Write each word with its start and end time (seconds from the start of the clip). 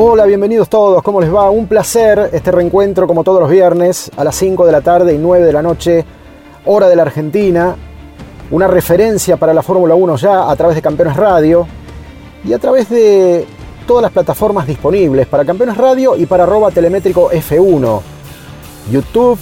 Hola, 0.00 0.26
bienvenidos 0.26 0.68
todos, 0.68 1.02
¿cómo 1.02 1.20
les 1.20 1.34
va? 1.34 1.50
Un 1.50 1.66
placer 1.66 2.30
este 2.32 2.52
reencuentro 2.52 3.08
como 3.08 3.24
todos 3.24 3.40
los 3.40 3.50
viernes 3.50 4.12
a 4.16 4.22
las 4.22 4.36
5 4.36 4.64
de 4.64 4.70
la 4.70 4.80
tarde 4.80 5.12
y 5.12 5.18
9 5.18 5.44
de 5.44 5.52
la 5.52 5.60
noche, 5.60 6.04
hora 6.66 6.88
de 6.88 6.94
la 6.94 7.02
Argentina. 7.02 7.74
Una 8.52 8.68
referencia 8.68 9.36
para 9.38 9.52
la 9.52 9.60
Fórmula 9.60 9.96
1 9.96 10.14
ya 10.14 10.48
a 10.48 10.54
través 10.54 10.76
de 10.76 10.82
Campeones 10.82 11.16
Radio 11.16 11.66
y 12.44 12.52
a 12.52 12.60
través 12.60 12.88
de 12.88 13.44
todas 13.88 14.02
las 14.02 14.12
plataformas 14.12 14.68
disponibles 14.68 15.26
para 15.26 15.44
Campeones 15.44 15.76
Radio 15.76 16.14
y 16.14 16.26
para 16.26 16.44
arroba 16.44 16.70
telemétrico 16.70 17.32
F1. 17.32 18.00
YouTube, 18.92 19.40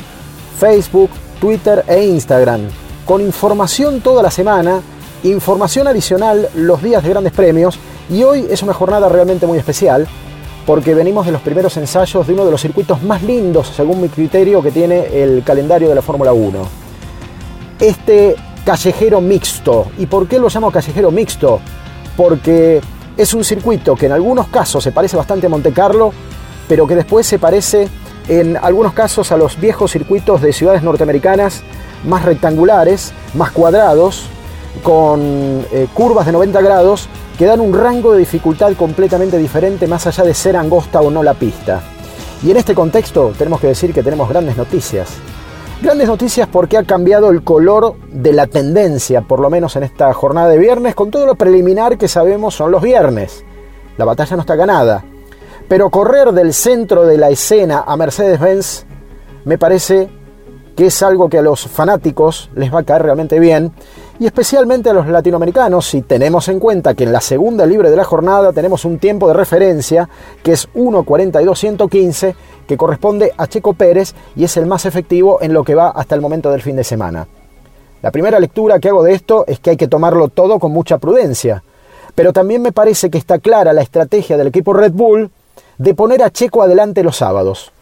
Facebook, 0.59 1.11
Twitter 1.39 1.85
e 1.87 2.03
Instagram. 2.07 2.63
Con 3.05 3.21
información 3.21 4.01
toda 4.01 4.23
la 4.23 4.31
semana, 4.31 4.81
información 5.23 5.87
adicional 5.87 6.49
los 6.55 6.83
días 6.83 7.03
de 7.03 7.11
grandes 7.11 7.35
premios 7.35 7.79
y 8.09 8.23
hoy 8.23 8.47
es 8.49 8.63
una 8.63 8.73
jornada 8.73 9.11
realmente 9.11 9.47
muy 9.47 9.59
especial 9.59 10.09
porque 10.67 10.95
venimos 10.95 11.25
de 11.25 11.33
los 11.33 11.41
primeros 11.41 11.77
ensayos 11.77 12.27
de 12.27 12.35
uno 12.35 12.45
de 12.45 12.51
los 12.51 12.61
circuitos 12.61 13.01
más 13.03 13.23
lindos, 13.23 13.69
según 13.69 14.03
mi 14.03 14.09
criterio, 14.09 14.61
que 14.61 14.73
tiene 14.73 15.23
el 15.23 15.45
calendario 15.45 15.89
de 15.89 15.95
la 15.95 16.03
Fórmula 16.03 16.33
1. 16.33 16.59
Este 17.79 18.35
callejero 18.65 19.21
mixto. 19.21 19.87
¿Y 19.97 20.07
por 20.07 20.27
qué 20.27 20.41
lo 20.41 20.49
llamo 20.49 20.73
callejero 20.73 21.13
mixto? 21.13 21.61
Porque 22.17 22.81
es 23.17 23.33
un 23.33 23.45
circuito 23.45 23.95
que 23.95 24.07
en 24.07 24.13
algunos 24.13 24.49
casos 24.49 24.83
se 24.83 24.91
parece 24.91 25.17
bastante 25.17 25.47
a 25.47 25.49
Monte 25.49 25.73
Carlo, 25.73 26.13
pero 26.69 26.85
que 26.89 26.97
después 26.97 27.27
se 27.27 27.39
parece 27.39 27.89
en 28.29 28.57
algunos 28.57 28.93
casos 28.93 29.31
a 29.31 29.37
los 29.37 29.61
viejos 29.61 29.93
circuitos 29.93 30.43
de 30.43 30.53
ciudades 30.53 30.83
norteamericanas 30.83 31.63
más 32.05 32.25
rectangulares, 32.25 33.13
más 33.35 33.53
cuadrados, 33.53 34.25
con 34.83 35.65
eh, 35.73 35.87
curvas 35.95 36.27
de 36.27 36.33
90 36.33 36.61
grados 36.61 37.09
que 37.39 37.45
dan 37.45 37.61
un 37.61 37.75
rango 37.75 38.13
de 38.13 38.21
dificultad 38.21 38.73
completamente 38.75 39.39
diferente 39.39 39.87
más 39.87 40.07
allá 40.07 40.25
de 40.25 40.35
ser 40.35 40.57
angosta 40.57 41.01
o 41.01 41.11
no 41.11 41.23
la 41.23 41.35
pista. 41.35 41.83
Y 42.43 42.51
en 42.51 42.57
este 42.57 42.75
contexto 42.75 43.33
tenemos 43.37 43.61
que 43.61 43.69
decir 43.69 43.93
que 43.93 44.03
tenemos 44.03 44.29
grandes 44.29 44.57
noticias. 44.57 45.11
Grandes 45.83 46.09
noticias 46.09 46.49
porque 46.51 46.79
ha 46.79 46.85
cambiado 46.85 47.31
el 47.31 47.43
color 47.43 47.97
de 48.11 48.33
la 48.33 48.47
tendencia, 48.47 49.21
por 49.21 49.41
lo 49.41 49.51
menos 49.51 49.77
en 49.77 49.83
esta 49.83 50.13
jornada 50.15 50.49
de 50.49 50.59
viernes, 50.59 50.95
con 50.95 51.11
todo 51.11 51.27
lo 51.27 51.35
preliminar 51.35 51.99
que 51.99 52.09
sabemos 52.09 52.55
son 52.55 52.71
los 52.71 52.83
viernes. 52.83 53.45
La 53.99 54.07
batalla 54.07 54.37
no 54.37 54.43
está 54.43 54.57
ganada. 54.57 55.05
Pero 55.69 55.91
correr 55.91 56.33
del 56.33 56.55
centro 56.55 57.07
de 57.07 57.19
la 57.19 57.29
escena 57.29 57.85
a 57.87 57.97
Mercedes-Benz 57.97 58.87
me 59.45 59.59
parece 59.59 60.09
que 60.77 60.87
es 60.87 61.03
algo 61.03 61.29
que 61.29 61.39
a 61.39 61.43
los 61.43 61.67
fanáticos 61.67 62.51
les 62.55 62.73
va 62.73 62.81
a 62.81 62.85
caer 62.85 63.03
realmente 63.03 63.41
bien 63.41 63.73
y 64.19 64.27
especialmente 64.27 64.91
a 64.91 64.95
los 64.95 65.07
latinoamericanos 65.07 65.87
si 65.87 66.03
tenemos 66.03 66.49
en 66.49 66.59
cuenta 66.59 66.95
que 66.95 67.05
en 67.05 67.13
la 67.13 67.21
segunda 67.21 67.67
libre 67.67 67.91
de 67.91 67.97
la 67.97 68.05
jornada 68.05 68.53
tenemos 68.53 68.85
un 68.85 68.99
tiempo 68.99 69.29
de 69.29 69.35
referencia 69.35 70.09
que 70.43 70.53
es 70.53 70.69
1.42.115 70.73 72.35
que 72.67 72.77
corresponde 72.77 73.33
a 73.37 73.47
Checo 73.47 73.75
Pérez 73.75 74.15
y 74.35 74.45
es 74.45 74.57
el 74.57 74.67
más 74.67 74.87
efectivo 74.87 75.39
en 75.43 75.53
lo 75.53 75.65
que 75.65 75.75
va 75.75 75.91
hasta 75.91 76.15
el 76.15 76.21
momento 76.21 76.51
del 76.51 76.63
fin 76.63 76.77
de 76.77 76.85
semana. 76.85 77.27
La 78.03 78.11
primera 78.11 78.41
lectura 78.41 78.79
que 78.79 78.89
hago 78.89 79.03
de 79.03 79.15
esto 79.15 79.45
es 79.47 79.61
que 79.61 79.71
hay 79.71 79.77
que 79.77 79.89
tomarlo 79.89 80.29
todo 80.29 80.59
con 80.59 80.73
mucha 80.73 80.99
prudencia, 80.99 81.63
pero 82.15 82.33
también 82.33 82.63
me 82.63 82.73
parece 82.73 83.11
que 83.11 83.19
está 83.19 83.39
clara 83.39 83.73
la 83.73 83.83
estrategia 83.83 84.37
del 84.37 84.49
equipo 84.49 84.73
Red 84.73 84.93
Bull 84.93 85.31
de 85.79 85.95
poner 85.95 86.23
a 86.23 86.31
Checo 86.31 86.63
adelante 86.63 87.03
los 87.03 87.17
sábados. 87.17 87.73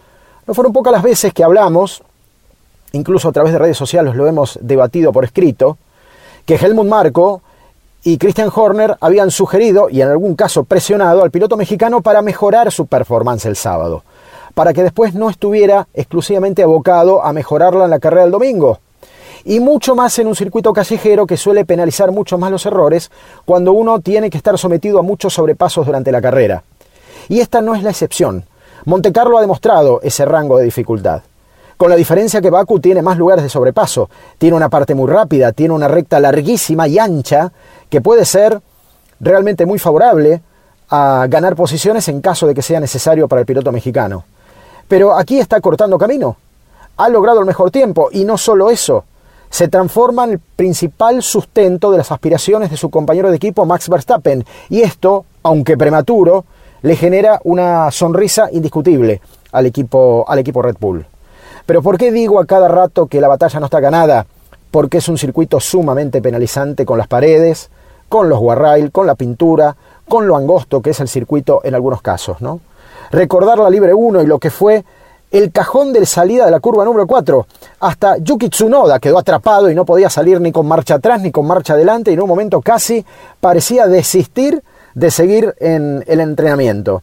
No 0.47 0.55
fueron 0.55 0.73
pocas 0.73 0.93
las 0.93 1.03
veces 1.03 1.33
que 1.33 1.45
hablamos, 1.45 2.03
incluso 2.93 3.29
a 3.29 3.33
través 3.33 3.53
de 3.53 3.59
redes 3.59 3.77
sociales 3.77 4.15
lo 4.15 4.27
hemos 4.27 4.59
debatido 4.61 5.13
por 5.13 5.25
escrito, 5.25 5.79
que 6.47 6.57
Helmut 6.57 6.87
Marco 6.87 7.43
y 8.03 8.19
Christian 8.19 8.51
Horner 8.55 8.97
habían 9.01 9.31
sugerido 9.31 9.89
y 9.89 10.03
en 10.03 10.09
algún 10.09 10.35
caso 10.35 10.65
presionado 10.65 11.23
al 11.23 11.31
piloto 11.31 11.57
mexicano 11.57 12.03
para 12.03 12.21
mejorar 12.21 12.71
su 12.71 12.87
performance 12.87 13.47
el 13.47 13.57
sábado, 13.57 14.05
para 14.53 14.75
que 14.75 14.83
después 14.83 15.15
no 15.15 15.31
estuviera 15.31 15.89
exclusivamente 15.95 16.63
abocado 16.63 17.25
a 17.25 17.33
mejorarla 17.33 17.85
en 17.85 17.91
la 17.91 17.99
carrera 17.99 18.23
del 18.23 18.33
domingo. 18.33 18.79
Y 19.47 19.61
mucho 19.61 19.95
más 19.95 20.19
en 20.19 20.27
un 20.27 20.37
circuito 20.37 20.73
callejero 20.73 21.27
que 21.27 21.37
suele 21.37 21.65
penalizar 21.65 22.13
mucho 22.13 22.39
más 22.39 22.51
los 22.51 22.65
errores 22.67 23.11
cuando 23.45 23.73
uno 23.73 24.01
tiene 24.01 24.31
que 24.31 24.39
estar 24.39 24.59
sometido 24.59 24.99
a 24.99 25.03
muchos 25.03 25.35
sobrepasos 25.35 25.87
durante 25.87 26.13
la 26.13 26.23
carrera. 26.23 26.63
Y 27.29 27.41
esta 27.41 27.61
no 27.61 27.75
es 27.75 27.83
la 27.83 27.91
excepción. 27.91 28.45
Montecarlo 28.87 29.39
ha 29.39 29.43
demostrado 29.43 30.01
ese 30.03 30.25
rango 30.25 30.59
de 30.59 30.65
dificultad 30.65 31.23
con 31.77 31.91
la 31.91 31.97
diferencia 31.97 32.41
que 32.41 32.51
Baku 32.51 32.81
tiene 32.81 33.03
más 33.03 33.19
lugares 33.19 33.43
de 33.43 33.49
sobrepaso. 33.49 34.09
Tiene 34.39 34.57
una 34.57 34.69
parte 34.69 34.95
muy 34.95 35.11
rápida, 35.11 35.53
tiene 35.53 35.75
una 35.75 35.89
recta 35.89 36.21
larguísima 36.21 36.89
y 36.89 36.99
ancha 36.99 37.53
que 37.89 38.01
puede 38.01 38.25
ser 38.25 38.61
realmente 39.21 39.67
muy 39.67 39.79
favorable 39.79 40.43
a 40.91 41.27
ganar 41.29 41.57
posiciones 41.57 42.09
en 42.09 42.21
caso 42.21 42.47
de 42.47 42.55
que 42.55 42.63
sea 42.63 42.81
necesario 42.81 43.29
para 43.29 43.41
el 43.41 43.47
piloto 43.47 43.73
mexicano. 43.73 44.25
Pero 44.89 45.17
aquí 45.17 45.39
está 45.39 45.61
cortando 45.61 45.99
camino. 45.99 46.37
Ha 46.97 47.09
logrado 47.09 47.41
el 47.41 47.47
mejor 47.47 47.71
tiempo 47.71 48.09
y 48.13 48.25
no 48.25 48.39
solo 48.39 48.71
eso, 48.71 49.05
se 49.51 49.69
transforma 49.69 50.25
en 50.25 50.33
el 50.33 50.39
principal 50.39 51.23
sustento 51.23 51.91
de 51.91 51.99
las 51.99 52.13
aspiraciones 52.13 52.71
de 52.71 52.77
su 52.77 52.91
compañero 52.91 53.31
de 53.31 53.37
equipo 53.37 53.65
Max 53.65 53.89
Verstappen 53.89 54.45
y 54.69 54.83
esto, 54.83 55.25
aunque 55.43 55.77
prematuro, 55.77 56.45
le 56.83 56.97
genera 56.97 57.41
una 57.45 57.91
sonrisa 57.91 58.49
indiscutible 58.53 59.21
al 59.53 59.67
equipo, 59.67 60.25
al 60.29 60.41
equipo 60.41 60.61
Red 60.61 60.77
Bull. 60.79 61.07
Pero 61.67 61.83
¿por 61.83 61.97
qué 61.97 62.13
digo 62.13 62.41
a 62.41 62.47
cada 62.47 62.69
rato 62.69 63.07
que 63.07 63.21
la 63.21 63.29
batalla 63.29 63.61
no 63.61 63.67
está 63.67 63.81
ganada? 63.81 64.27
Porque 64.71 64.99
es 64.99 65.09
un 65.09 65.17
circuito 65.17 65.61
sumamente 65.61 66.21
penalizante 66.21 66.85
con 66.85 66.99
las 66.99 67.07
paredes, 67.07 67.71
con 68.09 68.29
los 68.29 68.39
guarrail, 68.39 68.93
con 68.93 69.07
la 69.07 69.15
pintura, 69.15 69.75
con 70.09 70.27
lo 70.27 70.37
angosto 70.37 70.83
que 70.83 70.91
es 70.91 71.01
el 71.01 71.09
circuito 71.09 71.61
en 71.65 71.75
algunos 71.75 72.03
casos, 72.03 72.41
¿no? 72.41 72.61
Recordar 73.11 73.59
la 73.59 73.71
libre 73.71 73.95
1 73.95 74.23
y 74.23 74.27
lo 74.27 74.39
que 74.39 74.51
fue 74.51 74.85
el 75.31 75.51
cajón 75.53 75.93
de 75.93 76.05
salida 76.07 76.45
de 76.45 76.51
la 76.51 76.61
curva 76.61 76.85
número 76.85 77.07
4. 77.07 77.47
Hasta 77.81 78.19
Yuki 78.19 78.51
Tsunoda 78.51 78.99
quedó 78.99 79.19
atrapado 79.19 79.71
y 79.71 79.75
no 79.75 79.85
podía 79.85 80.11
salir 80.11 80.41
ni 80.41 80.53
con 80.53 80.67
marcha 80.67 80.97
atrás 80.97 81.23
ni 81.23 81.33
con 81.33 81.47
marcha 81.47 81.75
adelante 81.75 82.11
y 82.11 82.15
en 82.15 82.21
un 82.21 82.29
momento 82.29 82.61
casi 82.61 83.05
parecía 83.41 83.87
desistir 83.87 84.63
de 84.95 85.11
seguir 85.11 85.55
en 85.59 86.05
el 86.07 86.21
entrenamiento. 86.21 87.03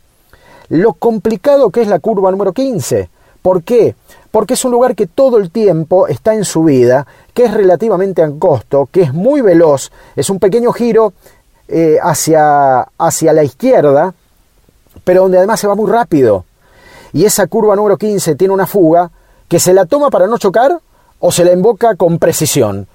Lo 0.69 0.93
complicado 0.93 1.71
que 1.71 1.81
es 1.81 1.87
la 1.87 1.99
curva 1.99 2.31
número 2.31 2.53
15. 2.53 3.09
¿Por 3.41 3.63
qué? 3.63 3.95
Porque 4.31 4.53
es 4.53 4.65
un 4.65 4.71
lugar 4.71 4.95
que 4.95 5.07
todo 5.07 5.37
el 5.37 5.51
tiempo 5.51 6.07
está 6.07 6.33
en 6.33 6.45
subida, 6.45 7.05
que 7.33 7.43
es 7.45 7.53
relativamente 7.53 8.23
angosto, 8.23 8.87
que 8.91 9.01
es 9.01 9.13
muy 9.13 9.41
veloz, 9.41 9.91
es 10.15 10.29
un 10.29 10.39
pequeño 10.39 10.71
giro 10.71 11.13
eh, 11.67 11.97
hacia, 12.01 12.81
hacia 12.97 13.33
la 13.33 13.43
izquierda, 13.43 14.13
pero 15.03 15.23
donde 15.23 15.37
además 15.37 15.59
se 15.59 15.67
va 15.67 15.75
muy 15.75 15.89
rápido. 15.89 16.45
Y 17.13 17.25
esa 17.25 17.47
curva 17.47 17.75
número 17.75 17.97
15 17.97 18.35
tiene 18.35 18.53
una 18.53 18.65
fuga 18.65 19.11
que 19.47 19.59
se 19.59 19.73
la 19.73 19.85
toma 19.85 20.09
para 20.09 20.27
no 20.27 20.37
chocar 20.37 20.79
o 21.19 21.31
se 21.31 21.43
la 21.43 21.51
invoca 21.51 21.95
con 21.95 22.17
precisión. 22.17 22.87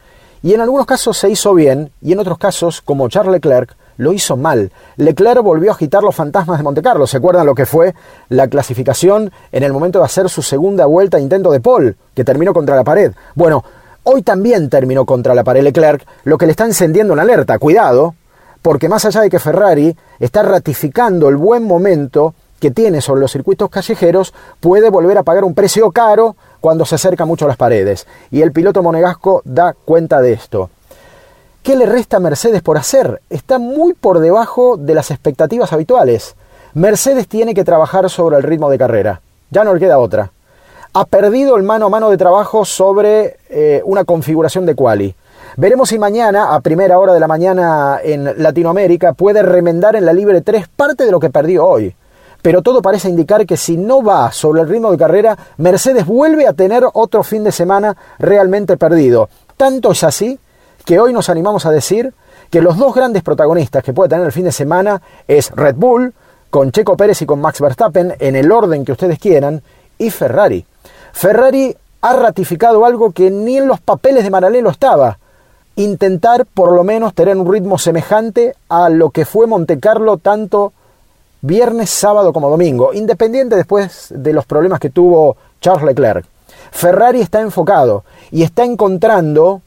Y 0.42 0.54
en 0.54 0.60
algunos 0.60 0.86
casos 0.86 1.18
se 1.18 1.28
hizo 1.28 1.54
bien 1.54 1.90
y 2.00 2.12
en 2.12 2.18
otros 2.18 2.38
casos, 2.38 2.80
como 2.80 3.08
Charles 3.08 3.32
Leclerc, 3.32 3.76
lo 3.96 4.12
hizo 4.12 4.36
mal. 4.36 4.70
Leclerc 4.96 5.42
volvió 5.42 5.70
a 5.70 5.74
agitar 5.74 6.02
los 6.02 6.14
fantasmas 6.14 6.58
de 6.58 6.64
Montecarlo. 6.64 7.06
¿Se 7.06 7.16
acuerdan 7.16 7.46
lo 7.46 7.54
que 7.54 7.66
fue 7.66 7.94
la 8.28 8.48
clasificación 8.48 9.30
en 9.52 9.62
el 9.62 9.72
momento 9.72 9.98
de 9.98 10.04
hacer 10.04 10.28
su 10.28 10.42
segunda 10.42 10.86
vuelta 10.86 11.18
intento 11.18 11.50
de 11.50 11.60
Paul, 11.60 11.96
que 12.14 12.24
terminó 12.24 12.52
contra 12.52 12.76
la 12.76 12.84
pared? 12.84 13.12
Bueno, 13.34 13.64
hoy 14.04 14.22
también 14.22 14.68
terminó 14.68 15.04
contra 15.04 15.34
la 15.34 15.44
pared 15.44 15.62
Leclerc, 15.62 16.06
lo 16.24 16.38
que 16.38 16.46
le 16.46 16.52
está 16.52 16.64
encendiendo 16.64 17.12
una 17.12 17.22
alerta. 17.22 17.58
Cuidado, 17.58 18.14
porque 18.62 18.88
más 18.88 19.04
allá 19.04 19.20
de 19.20 19.30
que 19.30 19.38
Ferrari 19.38 19.96
está 20.18 20.42
ratificando 20.42 21.28
el 21.28 21.36
buen 21.36 21.64
momento 21.64 22.34
que 22.60 22.70
tiene 22.70 23.00
sobre 23.00 23.20
los 23.20 23.32
circuitos 23.32 23.68
callejeros, 23.68 24.32
puede 24.60 24.90
volver 24.90 25.18
a 25.18 25.22
pagar 25.22 25.44
un 25.44 25.54
precio 25.54 25.90
caro 25.90 26.36
cuando 26.60 26.84
se 26.84 26.94
acerca 26.94 27.24
mucho 27.24 27.44
a 27.44 27.48
las 27.48 27.56
paredes. 27.56 28.06
Y 28.30 28.42
el 28.42 28.52
piloto 28.52 28.82
monegasco 28.82 29.42
da 29.44 29.74
cuenta 29.84 30.20
de 30.20 30.32
esto. 30.32 30.70
¿Qué 31.66 31.74
le 31.74 31.84
resta 31.84 32.18
a 32.18 32.20
Mercedes 32.20 32.62
por 32.62 32.78
hacer? 32.78 33.22
Está 33.28 33.58
muy 33.58 33.92
por 33.92 34.20
debajo 34.20 34.76
de 34.76 34.94
las 34.94 35.10
expectativas 35.10 35.72
habituales. 35.72 36.36
Mercedes 36.74 37.26
tiene 37.26 37.54
que 37.54 37.64
trabajar 37.64 38.08
sobre 38.08 38.36
el 38.36 38.44
ritmo 38.44 38.70
de 38.70 38.78
carrera. 38.78 39.20
Ya 39.50 39.64
no 39.64 39.74
le 39.74 39.80
queda 39.80 39.98
otra. 39.98 40.30
Ha 40.92 41.04
perdido 41.06 41.56
el 41.56 41.64
mano 41.64 41.86
a 41.86 41.88
mano 41.88 42.08
de 42.08 42.16
trabajo 42.16 42.64
sobre 42.64 43.38
eh, 43.48 43.82
una 43.84 44.04
configuración 44.04 44.64
de 44.64 44.76
quali. 44.76 45.12
Veremos 45.56 45.88
si 45.88 45.98
mañana, 45.98 46.54
a 46.54 46.60
primera 46.60 47.00
hora 47.00 47.12
de 47.12 47.18
la 47.18 47.26
mañana 47.26 47.98
en 48.00 48.40
Latinoamérica, 48.40 49.14
puede 49.14 49.42
remendar 49.42 49.96
en 49.96 50.06
la 50.06 50.12
Libre 50.12 50.42
3 50.42 50.68
parte 50.68 51.04
de 51.04 51.10
lo 51.10 51.18
que 51.18 51.30
perdió 51.30 51.66
hoy. 51.66 51.92
Pero 52.42 52.62
todo 52.62 52.80
parece 52.80 53.08
indicar 53.08 53.44
que 53.44 53.56
si 53.56 53.76
no 53.76 54.04
va 54.04 54.30
sobre 54.30 54.62
el 54.62 54.68
ritmo 54.68 54.92
de 54.92 54.98
carrera, 54.98 55.36
Mercedes 55.56 56.06
vuelve 56.06 56.46
a 56.46 56.52
tener 56.52 56.84
otro 56.92 57.24
fin 57.24 57.42
de 57.42 57.50
semana 57.50 57.96
realmente 58.20 58.76
perdido. 58.76 59.28
Tanto 59.56 59.90
es 59.90 60.04
así 60.04 60.38
que 60.86 61.00
hoy 61.00 61.12
nos 61.12 61.28
animamos 61.28 61.66
a 61.66 61.72
decir 61.72 62.14
que 62.48 62.62
los 62.62 62.78
dos 62.78 62.94
grandes 62.94 63.24
protagonistas 63.24 63.82
que 63.82 63.92
puede 63.92 64.08
tener 64.08 64.24
el 64.24 64.30
fin 64.30 64.44
de 64.44 64.52
semana 64.52 65.02
es 65.26 65.50
Red 65.50 65.74
Bull, 65.74 66.14
con 66.48 66.70
Checo 66.70 66.96
Pérez 66.96 67.20
y 67.22 67.26
con 67.26 67.40
Max 67.40 67.60
Verstappen, 67.60 68.14
en 68.20 68.36
el 68.36 68.52
orden 68.52 68.84
que 68.84 68.92
ustedes 68.92 69.18
quieran, 69.18 69.62
y 69.98 70.10
Ferrari. 70.10 70.64
Ferrari 71.12 71.76
ha 72.02 72.12
ratificado 72.12 72.86
algo 72.86 73.10
que 73.10 73.32
ni 73.32 73.58
en 73.58 73.66
los 73.66 73.80
papeles 73.80 74.22
de 74.22 74.30
Maralelo 74.30 74.70
estaba. 74.70 75.18
Intentar 75.74 76.46
por 76.46 76.72
lo 76.72 76.84
menos 76.84 77.14
tener 77.14 77.36
un 77.36 77.52
ritmo 77.52 77.78
semejante 77.78 78.54
a 78.68 78.88
lo 78.88 79.10
que 79.10 79.24
fue 79.24 79.48
Monte 79.48 79.80
Carlo 79.80 80.18
tanto 80.18 80.72
viernes, 81.40 81.90
sábado 81.90 82.32
como 82.32 82.48
domingo, 82.48 82.94
independiente 82.94 83.56
después 83.56 84.06
de 84.10 84.32
los 84.32 84.46
problemas 84.46 84.78
que 84.78 84.90
tuvo 84.90 85.36
Charles 85.60 85.84
Leclerc. 85.84 86.24
Ferrari 86.70 87.22
está 87.22 87.40
enfocado 87.40 88.04
y 88.30 88.44
está 88.44 88.64
encontrando 88.64 89.62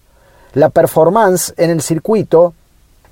la 0.54 0.70
performance 0.70 1.54
en 1.58 1.70
el 1.70 1.82
circuito, 1.82 2.54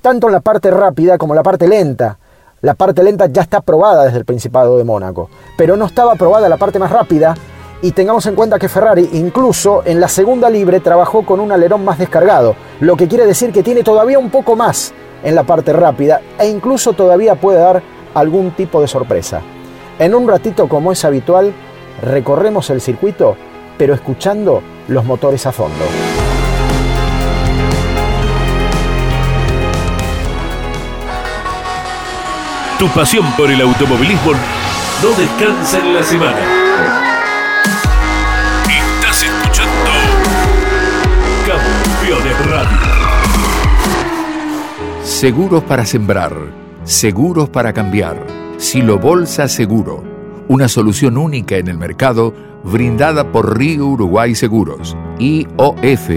tanto 0.02 0.28
en 0.28 0.34
la 0.34 0.40
parte 0.40 0.72
rápida 0.72 1.18
como 1.18 1.34
en 1.34 1.38
la 1.38 1.44
parte 1.44 1.68
lenta. 1.68 2.18
La 2.62 2.74
parte 2.74 3.04
lenta 3.04 3.28
ya 3.28 3.44
está 3.44 3.62
probada 3.62 4.06
desde 4.06 4.18
el 4.18 4.26
Principado 4.26 4.78
de 4.78 4.84
Mónaco, 4.84 5.30
pero 5.58 5.78
no 5.78 5.86
estaba 5.86 6.16
probada 6.16 6.50
la 6.50 6.58
parte 6.58 6.80
más 6.80 6.92
rápida 6.92 7.36
y 7.82 7.92
tengamos 7.92 8.26
en 8.26 8.36
cuenta 8.36 8.58
que 8.58 8.70
Ferrari 8.70 9.10
incluso 9.14 9.84
en 9.86 10.00
la 10.00 10.08
segunda 10.08 10.50
libre 10.50 10.80
trabajó 10.80 11.24
con 11.24 11.40
un 11.40 11.52
alerón 11.52 11.86
más 11.86 12.00
descargado, 12.00 12.56
lo 12.80 12.98
que 12.98 13.08
quiere 13.08 13.26
decir 13.26 13.52
que 13.52 13.62
tiene 13.62 13.84
todavía 13.84 14.18
un 14.18 14.32
poco 14.32 14.56
más 14.56 14.94
en 15.24 15.36
la 15.36 15.44
parte 15.44 15.74
rápida 15.74 16.22
e 16.40 16.48
incluso 16.48 16.94
todavía 16.94 17.36
puede 17.36 17.60
dar 17.60 17.84
algún 18.16 18.52
tipo 18.52 18.82
de 18.82 18.88
sorpresa. 18.88 19.42
En 20.00 20.16
un 20.16 20.28
ratito 20.28 20.68
como 20.68 20.92
es 20.92 21.06
habitual, 21.06 21.54
recorremos 22.02 22.70
el 22.70 22.82
circuito, 22.82 23.36
pero 23.78 23.94
escuchando 23.94 24.62
los 24.88 25.06
motores 25.06 25.46
a 25.46 25.52
fondo. 25.52 25.86
Tu 32.80 32.88
pasión 32.90 33.26
por 33.36 33.50
el 33.50 33.60
automovilismo 33.60 34.34
no 35.02 35.10
descansa 35.18 35.80
en 35.80 35.96
la 35.96 36.04
semana. 36.04 36.38
Estás 38.70 39.24
escuchando 39.24 39.90
Campeones 41.48 42.46
Radio. 42.46 42.78
Seguros 45.04 45.64
para 45.64 45.88
sembrar, 45.88 46.34
seguros 46.84 47.50
para 47.50 47.74
cambiar. 47.74 48.24
Silo 48.58 49.00
Bolsa 49.00 49.48
Seguro, 49.48 50.04
una 50.48 50.68
solución 50.68 51.18
única 51.18 51.58
en 51.58 51.70
el 51.70 51.80
mercado 51.80 52.36
brindada 52.64 53.32
por 53.32 53.58
Río 53.58 53.88
Uruguay 53.88 54.36
Seguros, 54.36 54.96
IOF 55.18 56.10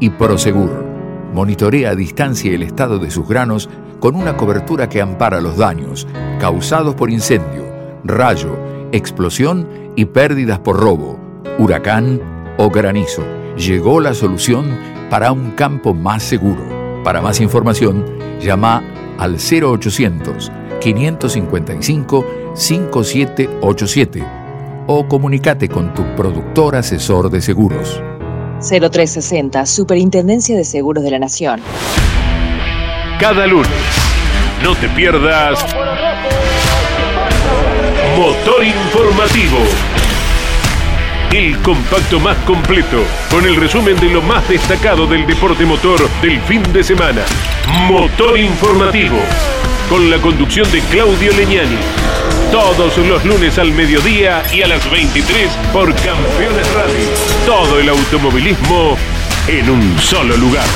y 0.00 0.10
Prosegur. 0.10 0.84
Monitorea 1.32 1.90
a 1.90 1.94
distancia 1.94 2.52
el 2.52 2.64
estado 2.64 2.98
de 2.98 3.12
sus 3.12 3.28
granos 3.28 3.70
con 4.00 4.14
una 4.14 4.36
cobertura 4.36 4.88
que 4.88 5.00
ampara 5.00 5.40
los 5.40 5.56
daños 5.56 6.06
causados 6.40 6.94
por 6.94 7.10
incendio, 7.10 7.64
rayo, 8.04 8.56
explosión 8.92 9.68
y 9.96 10.04
pérdidas 10.04 10.58
por 10.60 10.78
robo, 10.78 11.18
huracán 11.58 12.20
o 12.58 12.70
granizo. 12.70 13.22
Llegó 13.56 14.00
la 14.00 14.14
solución 14.14 14.78
para 15.10 15.32
un 15.32 15.50
campo 15.52 15.94
más 15.94 16.22
seguro. 16.22 16.62
Para 17.02 17.20
más 17.20 17.40
información, 17.40 18.04
llama 18.40 18.82
al 19.18 19.36
0800 19.36 20.52
555 20.80 22.24
5787 22.54 24.24
o 24.86 25.06
comunícate 25.06 25.68
con 25.68 25.92
tu 25.92 26.02
productor 26.14 26.76
asesor 26.76 27.30
de 27.30 27.40
seguros. 27.40 28.00
0360, 28.60 29.66
Superintendencia 29.66 30.56
de 30.56 30.64
Seguros 30.64 31.04
de 31.04 31.10
la 31.10 31.18
Nación 31.18 31.60
cada 33.18 33.46
lunes. 33.46 33.70
No 34.62 34.74
te 34.76 34.88
pierdas 34.90 35.64
Motor 38.16 38.64
Informativo. 38.64 39.58
El 41.32 41.58
compacto 41.58 42.20
más 42.20 42.36
completo, 42.38 43.02
con 43.30 43.44
el 43.44 43.56
resumen 43.56 43.98
de 44.00 44.08
lo 44.08 44.22
más 44.22 44.48
destacado 44.48 45.06
del 45.06 45.26
deporte 45.26 45.66
motor 45.66 46.08
del 46.22 46.40
fin 46.42 46.62
de 46.72 46.82
semana. 46.82 47.22
Motor 47.88 48.38
Informativo, 48.38 49.18
con 49.90 50.10
la 50.10 50.18
conducción 50.18 50.70
de 50.70 50.80
Claudio 50.82 51.32
Leñani. 51.32 51.78
Todos 52.52 52.96
los 52.98 53.24
lunes 53.24 53.58
al 53.58 53.72
mediodía 53.72 54.42
y 54.52 54.62
a 54.62 54.68
las 54.68 54.90
23 54.90 55.50
por 55.72 55.92
Campeones 55.94 56.72
Radio. 56.72 57.08
Todo 57.44 57.78
el 57.78 57.88
automovilismo 57.88 58.96
en 59.48 59.70
un 59.70 59.98
solo 59.98 60.36
lugar. 60.36 60.66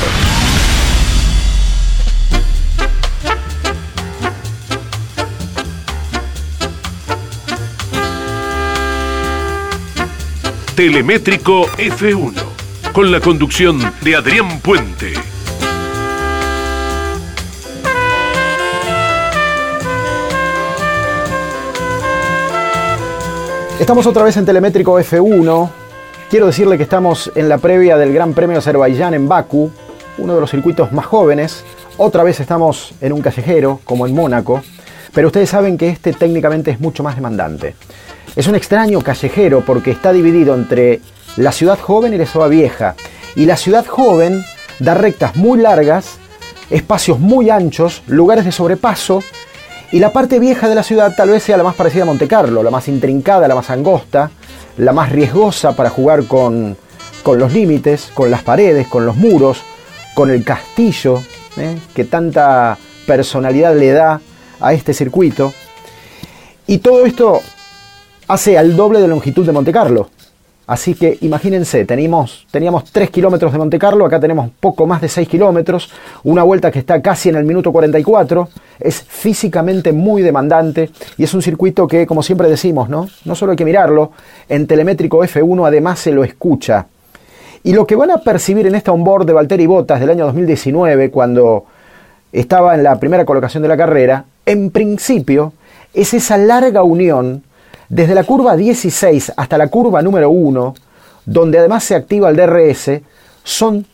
Telemétrico 10.75 11.67
F1, 11.77 12.33
con 12.95 13.13
la 13.13 13.21
conducción 13.21 13.79
de 14.01 14.17
Adrián 14.17 14.59
Puente. 14.61 15.13
Estamos 23.79 24.07
otra 24.07 24.23
vez 24.23 24.39
en 24.39 24.47
Telemétrico 24.47 24.99
F1. 24.99 25.71
Quiero 26.31 26.47
decirle 26.47 26.79
que 26.79 26.85
estamos 26.85 27.31
en 27.35 27.51
la 27.51 27.59
previa 27.59 27.99
del 27.99 28.15
Gran 28.15 28.33
Premio 28.33 28.57
Azerbaiyán 28.57 29.13
en 29.13 29.29
Bakú, 29.29 29.71
uno 30.17 30.35
de 30.35 30.41
los 30.41 30.51
circuitos 30.51 30.91
más 30.91 31.05
jóvenes. 31.05 31.67
Otra 31.99 32.23
vez 32.23 32.41
estamos 32.41 32.95
en 33.03 33.13
un 33.13 33.21
callejero, 33.21 33.81
como 33.85 34.07
en 34.07 34.15
Mónaco, 34.15 34.63
pero 35.15 35.29
ustedes 35.29 35.51
saben 35.51 35.77
que 35.77 35.89
este 35.89 36.13
técnicamente 36.13 36.71
es 36.71 36.81
mucho 36.81 37.03
más 37.03 37.17
demandante. 37.17 37.75
Es 38.35 38.47
un 38.47 38.55
extraño 38.55 39.01
callejero 39.01 39.63
porque 39.65 39.91
está 39.91 40.13
dividido 40.13 40.55
entre 40.55 41.01
la 41.37 41.53
ciudad 41.53 41.79
joven 41.79 42.15
y 42.15 42.19
la 42.19 42.27
ciudad 42.27 42.49
vieja. 42.49 42.95
Y 43.37 43.47
la 43.47 43.57
ciudad 43.57 43.87
joven 43.87 44.43
da 44.79 44.95
rectas 44.95 45.37
muy 45.37 45.59
largas, 45.59 46.17
espacios 46.71 47.19
muy 47.19 47.51
anchos, 47.51 48.03
lugares 48.07 48.45
de 48.45 48.53
sobrepaso. 48.53 49.23
Y 49.91 49.99
la 49.99 50.13
parte 50.13 50.39
vieja 50.39 50.69
de 50.71 50.75
la 50.75 50.83
ciudad 50.83 51.15
tal 51.15 51.29
vez 51.29 51.43
sea 51.43 51.59
la 51.59 51.65
más 51.65 51.75
parecida 51.75 52.05
a 52.05 52.07
Monte 52.07 52.27
Carlo, 52.27 52.63
la 52.63 52.71
más 52.71 52.89
intrincada, 52.89 53.47
la 53.47 53.55
más 53.55 53.69
angosta, 53.69 54.31
la 54.79 54.95
más 54.95 55.13
riesgosa 55.13 55.77
para 55.77 55.91
jugar 55.91 56.25
con, 56.25 56.77
los 57.27 57.53
límites, 57.53 58.11
con 58.15 58.31
las 58.31 58.43
paredes, 58.43 58.89
con 58.89 59.05
los 59.05 59.17
muros, 59.17 59.63
con 60.15 60.31
el 60.31 60.43
castillo, 60.45 61.23
¿eh? 61.59 61.77
que 61.95 62.05
tanta 62.05 62.79
personalidad 63.07 63.77
le 63.77 63.91
da 63.91 64.21
a 64.63 64.73
este 64.73 64.95
circuito. 64.95 65.53
Y 66.67 66.79
todo 66.79 67.05
esto 67.05 67.41
hace 68.29 68.57
al 68.57 68.77
doble 68.77 69.01
de 69.01 69.09
longitud 69.09 69.45
de 69.45 69.53
Monte 69.53 69.73
Carlo. 69.73 70.09
Así 70.65 70.95
que 70.95 71.19
imagínense, 71.23 71.85
teníamos, 71.85 72.47
teníamos 72.51 72.85
3 72.93 73.11
kilómetros 73.11 73.53
de 73.53 73.59
Monte 73.59 73.79
Carlo, 73.79 74.07
acá 74.07 74.21
tenemos 74.21 74.49
poco 74.61 74.87
más 74.87 75.01
de 75.01 75.09
6 75.09 75.29
kilómetros, 75.29 75.91
una 76.23 76.45
vuelta 76.45 76.71
que 76.71 76.79
está 76.79 77.03
casi 77.03 77.29
en 77.29 77.35
el 77.35 77.45
minuto 77.45 77.73
44, 77.73 78.49
es 78.79 79.03
físicamente 79.03 79.93
muy 79.93 80.23
demandante 80.23 80.91
y 81.19 81.25
es 81.25 81.35
un 81.35 81.43
circuito 81.43 81.89
que, 81.89 82.07
como 82.07 82.23
siempre 82.23 82.49
decimos, 82.49 82.89
¿no? 82.89 83.09
no 83.25 83.35
solo 83.35 83.53
hay 83.53 83.57
que 83.57 83.65
mirarlo, 83.65 84.13
en 84.49 84.69
telemétrico 84.69 85.25
F1 85.25 85.67
además 85.67 85.99
se 85.99 86.13
lo 86.13 86.23
escucha. 86.23 86.87
Y 87.65 87.75
lo 87.75 87.87
que 87.87 87.97
van 87.97 88.13
a 88.13 88.19
percibir 88.19 88.67
en 88.67 88.77
esta 88.77 88.93
onboard 88.93 89.27
de 89.27 89.33
Valtteri 89.33 89.67
Bottas 89.67 90.01
del 90.01 90.11
año 90.11 90.27
2019, 90.27 91.11
cuando 91.11 91.65
estaba 92.33 92.75
en 92.75 92.83
la 92.85 92.99
primera 92.99 93.25
colocación 93.25 93.63
de 93.63 93.69
la 93.69 93.77
carrera, 93.77 94.25
en 94.47 94.71
principio 94.71 95.53
es 95.95 96.15
esa 96.15 96.37
larga 96.37 96.83
unión 96.83 97.43
desde 97.89 98.15
la 98.15 98.25
curva 98.25 98.57
16 98.57 99.35
hasta 99.37 99.59
la 99.59 99.69
curva 99.69 100.01
número 100.03 100.31
1, 100.31 100.75
donde 101.27 101.59
además 101.59 101.85
se 101.85 101.95
activa 101.95 102.31
el 102.31 102.37
DRS, 102.37 103.03
son 103.45 103.87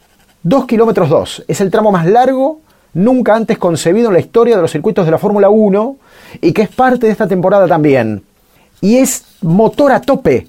2 0.42 0.66
kilómetros 0.66 1.08
2. 1.08 1.44
Es 1.48 1.60
el 1.60 1.70
tramo 1.70 1.90
más 1.90 2.06
largo 2.06 2.60
nunca 2.94 3.34
antes 3.34 3.58
concebido 3.58 4.08
en 4.08 4.14
la 4.14 4.20
historia 4.20 4.56
de 4.56 4.62
los 4.62 4.70
circuitos 4.70 5.04
de 5.04 5.10
la 5.10 5.18
Fórmula 5.18 5.50
1 5.50 5.96
y 6.40 6.52
que 6.52 6.62
es 6.62 6.68
parte 6.68 7.06
de 7.06 7.12
esta 7.12 7.26
temporada 7.26 7.66
también. 7.66 8.22
Y 8.80 8.98
es 8.98 9.24
motor 9.42 9.92
a 9.92 10.00
tope. 10.00 10.46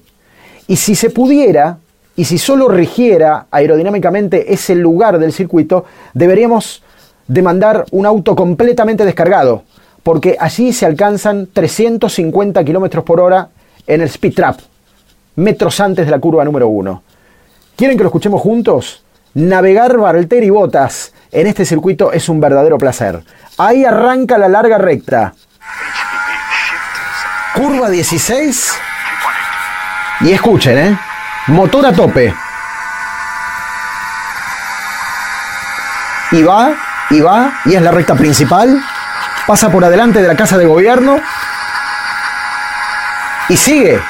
Y 0.68 0.76
si 0.76 0.94
se 0.94 1.10
pudiera, 1.10 1.78
y 2.14 2.24
si 2.24 2.38
solo 2.38 2.68
rigiera 2.68 3.46
aerodinámicamente 3.50 4.52
ese 4.52 4.76
lugar 4.76 5.18
del 5.18 5.32
circuito, 5.32 5.84
deberíamos 6.14 6.84
demandar 7.26 7.84
un 7.90 8.06
auto 8.06 8.36
completamente 8.36 9.04
descargado 9.04 9.64
porque 10.02 10.36
allí 10.38 10.72
se 10.72 10.86
alcanzan 10.86 11.48
350 11.52 12.64
km 12.64 13.02
por 13.02 13.20
hora 13.20 13.48
en 13.86 14.00
el 14.00 14.08
speed 14.08 14.34
trap, 14.34 14.60
metros 15.36 15.80
antes 15.80 16.06
de 16.06 16.10
la 16.10 16.18
curva 16.18 16.44
número 16.44 16.68
1. 16.68 17.02
¿Quieren 17.76 17.96
que 17.96 18.04
lo 18.04 18.08
escuchemos 18.08 18.40
juntos? 18.40 19.04
navegar 19.34 19.96
Valtteri 19.96 20.50
Botas 20.50 21.12
en 21.30 21.46
este 21.46 21.64
circuito 21.64 22.12
es 22.12 22.28
un 22.28 22.40
verdadero 22.40 22.78
placer. 22.78 23.22
Ahí 23.58 23.84
arranca 23.84 24.38
la 24.38 24.48
larga 24.48 24.78
recta. 24.78 25.34
Curva 27.54 27.88
16. 27.88 28.74
Y 30.22 30.32
escuchen, 30.32 30.78
¿eh? 30.78 30.98
Motor 31.48 31.86
a 31.86 31.92
tope. 31.92 32.34
Y 36.32 36.42
va, 36.42 36.74
y 37.10 37.20
va, 37.20 37.60
y 37.64 37.74
es 37.74 37.82
la 37.82 37.90
recta 37.90 38.14
principal. 38.14 38.80
Pasa 39.46 39.70
por 39.70 39.84
adelante 39.84 40.22
de 40.22 40.28
la 40.28 40.36
casa 40.36 40.56
de 40.58 40.66
gobierno. 40.66 41.20
Y 43.48 43.56
sigue. 43.56 44.00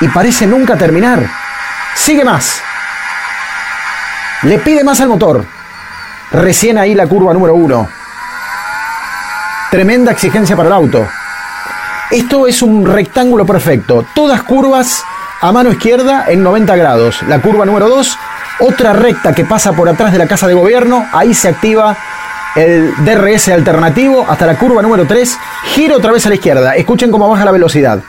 Y 0.00 0.08
parece 0.08 0.46
nunca 0.46 0.76
terminar. 0.76 1.20
Sigue 1.94 2.24
más. 2.24 2.60
Le 4.42 4.58
pide 4.58 4.82
más 4.82 5.00
al 5.00 5.08
motor. 5.08 5.44
Recién 6.32 6.78
ahí 6.78 6.94
la 6.94 7.06
curva 7.06 7.32
número 7.32 7.54
uno. 7.54 7.88
Tremenda 9.70 10.12
exigencia 10.12 10.56
para 10.56 10.68
el 10.68 10.74
auto. 10.74 11.08
Esto 12.10 12.46
es 12.46 12.60
un 12.60 12.84
rectángulo 12.84 13.46
perfecto. 13.46 14.04
Todas 14.14 14.42
curvas 14.42 15.04
a 15.40 15.50
mano 15.50 15.70
izquierda 15.70 16.26
en 16.28 16.42
90 16.42 16.76
grados. 16.76 17.22
La 17.22 17.40
curva 17.40 17.64
número 17.64 17.88
2, 17.88 18.18
otra 18.60 18.92
recta 18.92 19.34
que 19.34 19.44
pasa 19.44 19.72
por 19.72 19.88
atrás 19.88 20.12
de 20.12 20.18
la 20.18 20.26
casa 20.26 20.46
de 20.46 20.54
gobierno. 20.54 21.06
Ahí 21.12 21.34
se 21.34 21.48
activa 21.48 21.96
el 22.54 22.92
DRS 23.04 23.48
alternativo 23.48 24.26
hasta 24.28 24.46
la 24.46 24.58
curva 24.58 24.82
número 24.82 25.06
3. 25.06 25.38
Giro 25.74 25.96
otra 25.96 26.12
vez 26.12 26.26
a 26.26 26.28
la 26.28 26.34
izquierda. 26.34 26.76
Escuchen 26.76 27.10
cómo 27.10 27.28
baja 27.28 27.44
la 27.44 27.52
velocidad. 27.52 28.00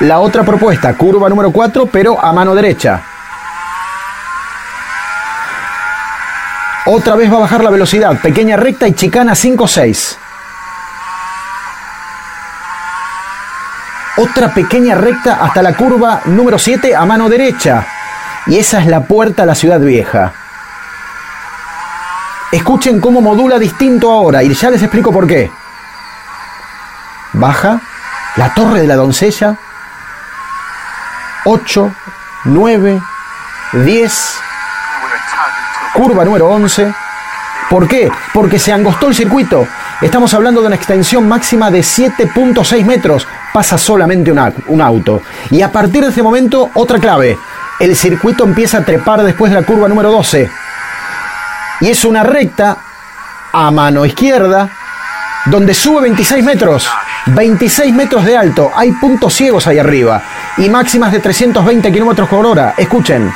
La 0.00 0.20
otra 0.20 0.44
propuesta, 0.44 0.92
curva 0.94 1.28
número 1.28 1.50
4, 1.50 1.86
pero 1.86 2.22
a 2.22 2.32
mano 2.32 2.54
derecha. 2.54 3.02
Otra 6.84 7.16
vez 7.16 7.32
va 7.32 7.38
a 7.38 7.40
bajar 7.40 7.64
la 7.64 7.70
velocidad. 7.70 8.20
Pequeña 8.20 8.56
recta 8.56 8.86
y 8.86 8.92
chicana 8.92 9.32
5-6. 9.32 10.18
Otra 14.18 14.54
pequeña 14.54 14.94
recta 14.94 15.38
hasta 15.42 15.62
la 15.62 15.74
curva 15.74 16.20
número 16.26 16.58
7 16.58 16.94
a 16.94 17.04
mano 17.04 17.28
derecha. 17.28 17.86
Y 18.46 18.58
esa 18.58 18.80
es 18.80 18.86
la 18.86 19.00
puerta 19.00 19.42
a 19.42 19.46
la 19.46 19.54
ciudad 19.54 19.80
vieja. 19.80 20.32
Escuchen 22.52 23.00
cómo 23.00 23.20
modula 23.20 23.58
distinto 23.58 24.12
ahora 24.12 24.42
y 24.42 24.54
ya 24.54 24.70
les 24.70 24.82
explico 24.82 25.12
por 25.12 25.26
qué. 25.26 25.50
Baja 27.32 27.80
la 28.36 28.54
torre 28.54 28.80
de 28.80 28.86
la 28.86 28.96
doncella. 28.96 29.56
8, 31.44 31.94
9, 32.44 33.00
10, 33.84 34.34
curva 35.94 36.24
número 36.24 36.48
11. 36.48 36.94
¿Por 37.70 37.88
qué? 37.88 38.10
Porque 38.32 38.58
se 38.58 38.72
angostó 38.72 39.08
el 39.08 39.14
circuito. 39.14 39.66
Estamos 40.00 40.32
hablando 40.34 40.60
de 40.60 40.68
una 40.68 40.76
extensión 40.76 41.26
máxima 41.28 41.70
de 41.70 41.80
7.6 41.80 42.84
metros. 42.84 43.26
Pasa 43.52 43.78
solamente 43.78 44.30
un 44.30 44.80
auto. 44.80 45.22
Y 45.50 45.62
a 45.62 45.72
partir 45.72 46.04
de 46.04 46.10
ese 46.10 46.22
momento, 46.22 46.70
otra 46.74 46.98
clave. 46.98 47.38
El 47.80 47.96
circuito 47.96 48.44
empieza 48.44 48.78
a 48.78 48.84
trepar 48.84 49.22
después 49.22 49.50
de 49.50 49.60
la 49.60 49.66
curva 49.66 49.88
número 49.88 50.10
12. 50.12 50.50
Y 51.86 51.90
es 51.90 52.04
una 52.04 52.24
recta 52.24 52.78
a 53.52 53.70
mano 53.70 54.04
izquierda 54.04 54.68
donde 55.44 55.72
sube 55.72 56.00
26 56.00 56.44
metros. 56.44 56.90
26 57.26 57.94
metros 57.94 58.24
de 58.24 58.36
alto. 58.36 58.72
Hay 58.74 58.90
puntos 58.90 59.32
ciegos 59.32 59.68
ahí 59.68 59.78
arriba. 59.78 60.20
Y 60.56 60.68
máximas 60.68 61.12
de 61.12 61.20
320 61.20 61.92
kilómetros 61.92 62.28
por 62.28 62.44
hora. 62.44 62.74
Escuchen. 62.76 63.32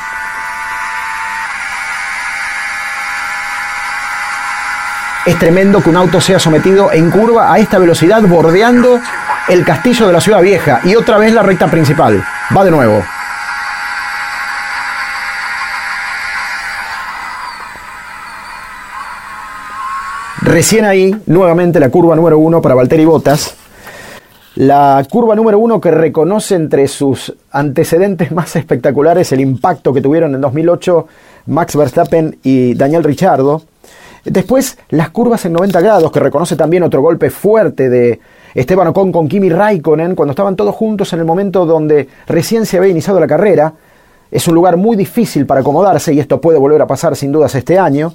Es 5.25 5.39
tremendo 5.39 5.81
que 5.81 5.91
un 5.91 5.97
auto 5.97 6.21
sea 6.21 6.41
sometido 6.41 6.91
en 6.91 7.09
curva 7.09 7.53
a 7.53 7.59
esta 7.61 7.79
velocidad 7.79 8.21
bordeando 8.23 9.01
el 9.47 9.65
castillo 9.65 10.09
de 10.09 10.13
la 10.13 10.21
ciudad 10.21 10.41
vieja 10.41 10.81
y 10.83 10.97
otra 10.97 11.19
vez 11.19 11.33
la 11.33 11.45
recta 11.45 11.69
principal. 11.69 12.27
Va 12.57 12.65
de 12.65 12.73
nuevo. 12.73 13.05
Recién 20.51 20.85
ahí, 20.85 21.15
nuevamente 21.27 21.79
la 21.79 21.91
curva 21.91 22.17
número 22.17 22.37
uno 22.37 22.61
para 22.61 22.75
Valtteri 22.75 23.05
Bottas. 23.05 23.55
La 24.57 25.07
curva 25.09 25.37
número 25.37 25.61
uno 25.61 25.81
que 25.81 25.93
reconoce 25.93 26.57
entre 26.57 26.89
sus 26.89 27.33
antecedentes 27.53 28.33
más 28.33 28.57
espectaculares 28.57 29.31
el 29.31 29.39
impacto 29.39 29.93
que 29.93 30.01
tuvieron 30.01 30.35
en 30.35 30.41
2008 30.41 31.07
Max 31.47 31.77
Verstappen 31.77 32.37
y 32.43 32.75
Daniel 32.75 33.05
Ricciardo. 33.05 33.63
Después, 34.25 34.77
las 34.89 35.11
curvas 35.11 35.45
en 35.45 35.53
90 35.53 35.81
grados, 35.83 36.11
que 36.11 36.19
reconoce 36.19 36.57
también 36.57 36.83
otro 36.83 37.01
golpe 37.01 37.31
fuerte 37.31 37.89
de 37.89 38.19
Esteban 38.53 38.89
Ocon 38.89 39.13
con 39.13 39.29
Kimi 39.29 39.51
Raikkonen, 39.51 40.17
cuando 40.17 40.33
estaban 40.33 40.57
todos 40.57 40.75
juntos 40.75 41.13
en 41.13 41.21
el 41.21 41.27
momento 41.27 41.65
donde 41.65 42.09
recién 42.27 42.67
se 42.67 42.77
había 42.77 42.91
iniciado 42.91 43.21
la 43.21 43.29
carrera. 43.29 43.73
Es 44.33 44.49
un 44.49 44.57
lugar 44.57 44.77
muy 44.77 44.97
difícil 44.97 45.47
para 45.47 45.61
acomodarse 45.61 46.13
y 46.13 46.19
esto 46.19 46.41
puede 46.41 46.59
volver 46.59 46.83
a 46.83 46.89
pasar 46.89 47.15
sin 47.15 47.31
dudas 47.31 47.55
este 47.55 47.79
año. 47.79 48.13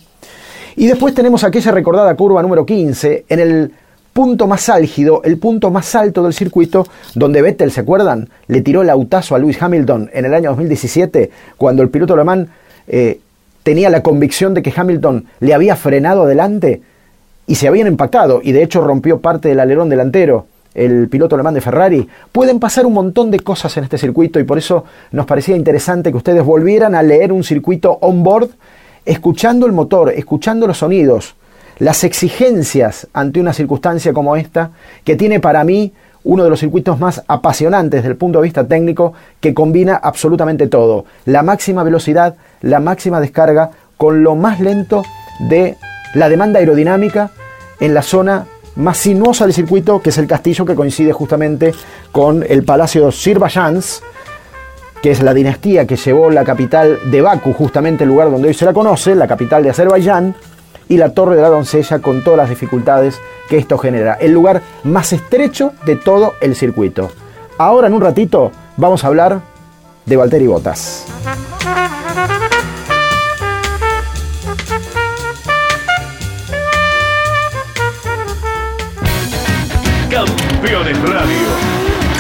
Y 0.76 0.88
después 0.88 1.14
tenemos 1.14 1.44
aquella 1.44 1.72
recordada 1.72 2.16
curva 2.16 2.42
número 2.42 2.66
15, 2.66 3.26
en 3.30 3.40
el 3.40 3.72
punto 4.12 4.48
más 4.48 4.70
álgido, 4.70 5.22
el 5.24 5.38
punto 5.38 5.72
más 5.72 5.96
alto 5.96 6.24
del 6.24 6.34
circuito, 6.34 6.86
donde 7.16 7.42
Vettel, 7.42 7.72
¿se 7.72 7.82
acuerdan? 7.82 8.30
Le 8.48 8.62
tiró 8.62 8.82
el 8.82 8.90
autazo 8.90 9.36
a 9.36 9.40
Lewis 9.40 9.62
Hamilton 9.62 10.10
en 10.14 10.26
el 10.26 10.34
año 10.34 10.50
2017, 10.52 11.30
cuando 11.58 11.84
el 11.84 11.90
piloto 11.90 12.14
alemán 12.14 12.50
eh, 12.88 13.20
tenía 13.64 13.90
la 13.90 14.04
convicción 14.04 14.54
de 14.54 14.62
que 14.62 14.74
Hamilton 14.76 15.26
le 15.40 15.54
había 15.54 15.76
frenado 15.76 16.24
adelante 16.24 16.82
y 17.48 17.56
se 17.56 17.68
habían 17.68 17.88
impactado 17.88 18.42
y 18.44 18.52
de 18.52 18.64
hecho 18.64 18.82
rompió 18.82 19.20
parte 19.20 19.50
del 19.50 19.60
alerón 19.60 19.90
delantero 19.90 20.48
el 20.74 21.08
piloto 21.08 21.36
alemán 21.36 21.54
de 21.54 21.62
Ferrari. 21.62 22.08
Pueden 22.32 22.60
pasar 22.60 22.86
un 22.86 22.94
montón 22.94 23.32
de 23.32 23.40
cosas 23.40 23.76
en 23.78 23.86
este 23.86 23.98
circuito 23.98 24.40
y 24.40 24.44
por 24.44 24.58
eso 24.58 24.84
nos 25.12 25.26
parecía 25.26 25.56
interesante 25.56 26.12
que 26.12 26.18
ustedes 26.18 26.44
volvieran 26.44 26.96
a 26.96 27.02
leer 27.02 27.32
un 27.32 27.44
circuito 27.44 27.98
on-board, 28.02 28.50
escuchando 29.06 29.66
el 29.66 29.72
motor, 29.72 30.12
escuchando 30.12 30.68
los 30.68 30.80
sonidos, 30.80 31.36
las 31.80 32.04
exigencias 32.04 33.08
ante 33.14 33.40
una 33.40 33.54
circunstancia 33.54 34.14
como 34.14 34.36
esta, 34.36 34.72
que 35.04 35.16
tiene 35.16 35.40
para 35.40 35.64
mí 35.64 35.94
uno 36.24 36.44
de 36.44 36.50
los 36.50 36.60
circuitos 36.60 37.00
más 37.00 37.24
apasionantes 37.28 38.00
desde 38.00 38.12
el 38.12 38.18
punto 38.18 38.40
de 38.40 38.44
vista 38.44 38.68
técnico 38.68 39.14
que 39.40 39.54
combina 39.54 39.96
absolutamente 39.96 40.68
todo. 40.68 41.06
La 41.26 41.44
máxima 41.44 41.84
velocidad, 41.84 42.36
la 42.62 42.80
máxima 42.80 43.22
descarga 43.22 43.72
con 43.98 44.24
lo 44.24 44.36
más 44.36 44.60
lento 44.60 45.04
de 45.40 45.78
la 46.16 46.28
demanda 46.30 46.60
aerodinámica 46.60 47.30
en 47.80 47.94
la 47.94 48.02
zona 48.02 48.48
más 48.76 48.98
sinuosa 48.98 49.46
del 49.46 49.54
circuito, 49.54 50.02
que 50.02 50.10
es 50.10 50.18
el 50.18 50.28
castillo 50.28 50.66
que 50.66 50.76
coincide 50.76 51.14
justamente 51.14 51.74
con 52.12 52.44
el 52.48 52.64
Palacio 52.64 53.12
Sirbajans, 53.12 54.02
que 55.06 55.12
es 55.12 55.22
la 55.22 55.36
dinastía 55.36 55.86
que 55.86 55.98
llevó 55.98 56.32
la 56.32 56.44
capital 56.44 57.12
de 57.12 57.22
Baku, 57.22 57.54
justamente 57.54 58.06
el 58.06 58.10
lugar 58.10 58.32
donde 58.32 58.48
hoy 58.48 58.56
se 58.56 58.66
la 58.66 58.74
conoce, 58.74 59.14
la 59.14 59.28
capital 59.28 59.62
de 59.62 59.70
Azerbaiyán, 59.70 60.34
y 60.90 60.98
la 60.98 61.14
Torre 61.14 61.36
de 61.36 61.44
la 61.44 61.50
Doncella 61.50 62.00
con 62.00 62.24
todas 62.24 62.40
las 62.40 62.50
dificultades 62.50 63.22
que 63.48 63.60
esto 63.60 63.78
genera. 63.78 64.16
El 64.16 64.32
lugar 64.32 64.64
más 64.84 65.14
estrecho 65.14 65.74
de 65.86 65.96
todo 65.96 66.34
el 66.42 66.56
circuito. 66.56 67.12
Ahora 67.60 67.86
en 67.86 67.94
un 67.94 68.02
ratito 68.02 68.52
vamos 68.78 69.04
a 69.04 69.08
hablar 69.10 69.42
de 70.08 70.16
Valtteri 70.16 70.48
Bottas. 70.48 71.06
Campeones 80.10 81.00
Radio. 81.04 81.55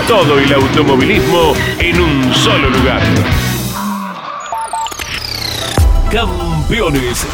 Todo 0.08 0.40
el 0.40 0.54
automovilismo 0.54 1.54
en 1.80 2.02
un 2.02 2.34
solo 2.34 2.70
lugar. 2.70 3.02
Campeones 6.12 7.26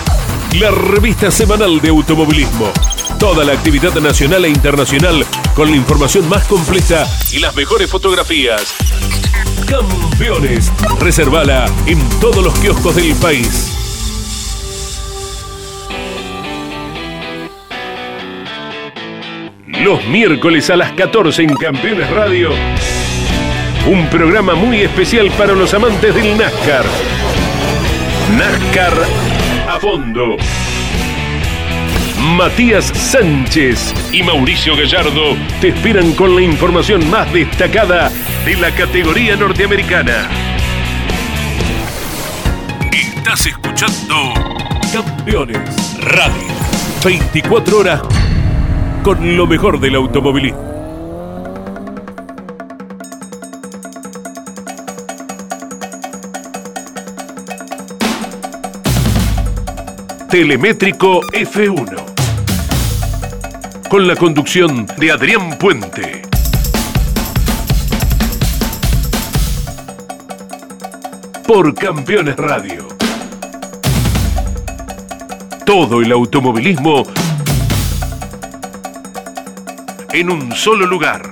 la 0.59 0.69
revista 0.69 1.31
semanal 1.31 1.79
de 1.79 1.89
automovilismo. 1.89 2.71
Toda 3.17 3.45
la 3.45 3.53
actividad 3.53 3.93
nacional 3.95 4.43
e 4.45 4.49
internacional 4.49 5.25
con 5.55 5.71
la 5.71 5.77
información 5.77 6.27
más 6.27 6.45
completa 6.45 7.07
y 7.31 7.39
las 7.39 7.55
mejores 7.55 7.89
fotografías. 7.89 8.73
Campeones, 9.65 10.71
reservala 10.99 11.65
en 11.85 11.99
todos 12.19 12.43
los 12.43 12.53
kioscos 12.59 12.95
del 12.95 13.15
país. 13.15 13.80
Los 19.83 20.05
miércoles 20.05 20.69
a 20.69 20.75
las 20.75 20.91
14 20.91 21.41
en 21.41 21.55
Campeones 21.55 22.07
Radio. 22.11 22.51
Un 23.87 24.07
programa 24.11 24.53
muy 24.53 24.81
especial 24.81 25.31
para 25.31 25.53
los 25.53 25.73
amantes 25.73 26.13
del 26.13 26.37
NASCAR. 26.37 26.85
NASCAR 28.37 28.93
a 29.67 29.79
fondo. 29.79 30.37
Matías 32.19 32.85
Sánchez 32.85 33.91
y 34.11 34.21
Mauricio 34.21 34.75
Gallardo 34.75 35.35
te 35.59 35.69
esperan 35.69 36.13
con 36.13 36.35
la 36.35 36.43
información 36.43 37.09
más 37.09 37.33
destacada 37.33 38.11
de 38.45 38.55
la 38.57 38.69
categoría 38.69 39.35
norteamericana. 39.35 40.29
Estás 42.91 43.47
escuchando 43.47 44.31
Campeones 44.93 45.97
Radio. 46.03 46.51
24 47.03 47.79
horas 47.79 48.20
con 49.03 49.35
lo 49.35 49.47
mejor 49.47 49.79
del 49.79 49.95
automovilismo. 49.95 50.59
Telemétrico 60.29 61.21
F1. 61.21 62.03
Con 63.89 64.07
la 64.07 64.15
conducción 64.15 64.85
de 64.97 65.11
Adrián 65.11 65.57
Puente. 65.57 66.21
Por 71.47 71.73
Campeones 71.73 72.35
Radio. 72.37 72.87
Todo 75.65 76.01
el 76.01 76.11
automovilismo 76.11 77.03
en 80.13 80.29
un 80.29 80.51
solo 80.51 80.85
lugar. 80.85 81.31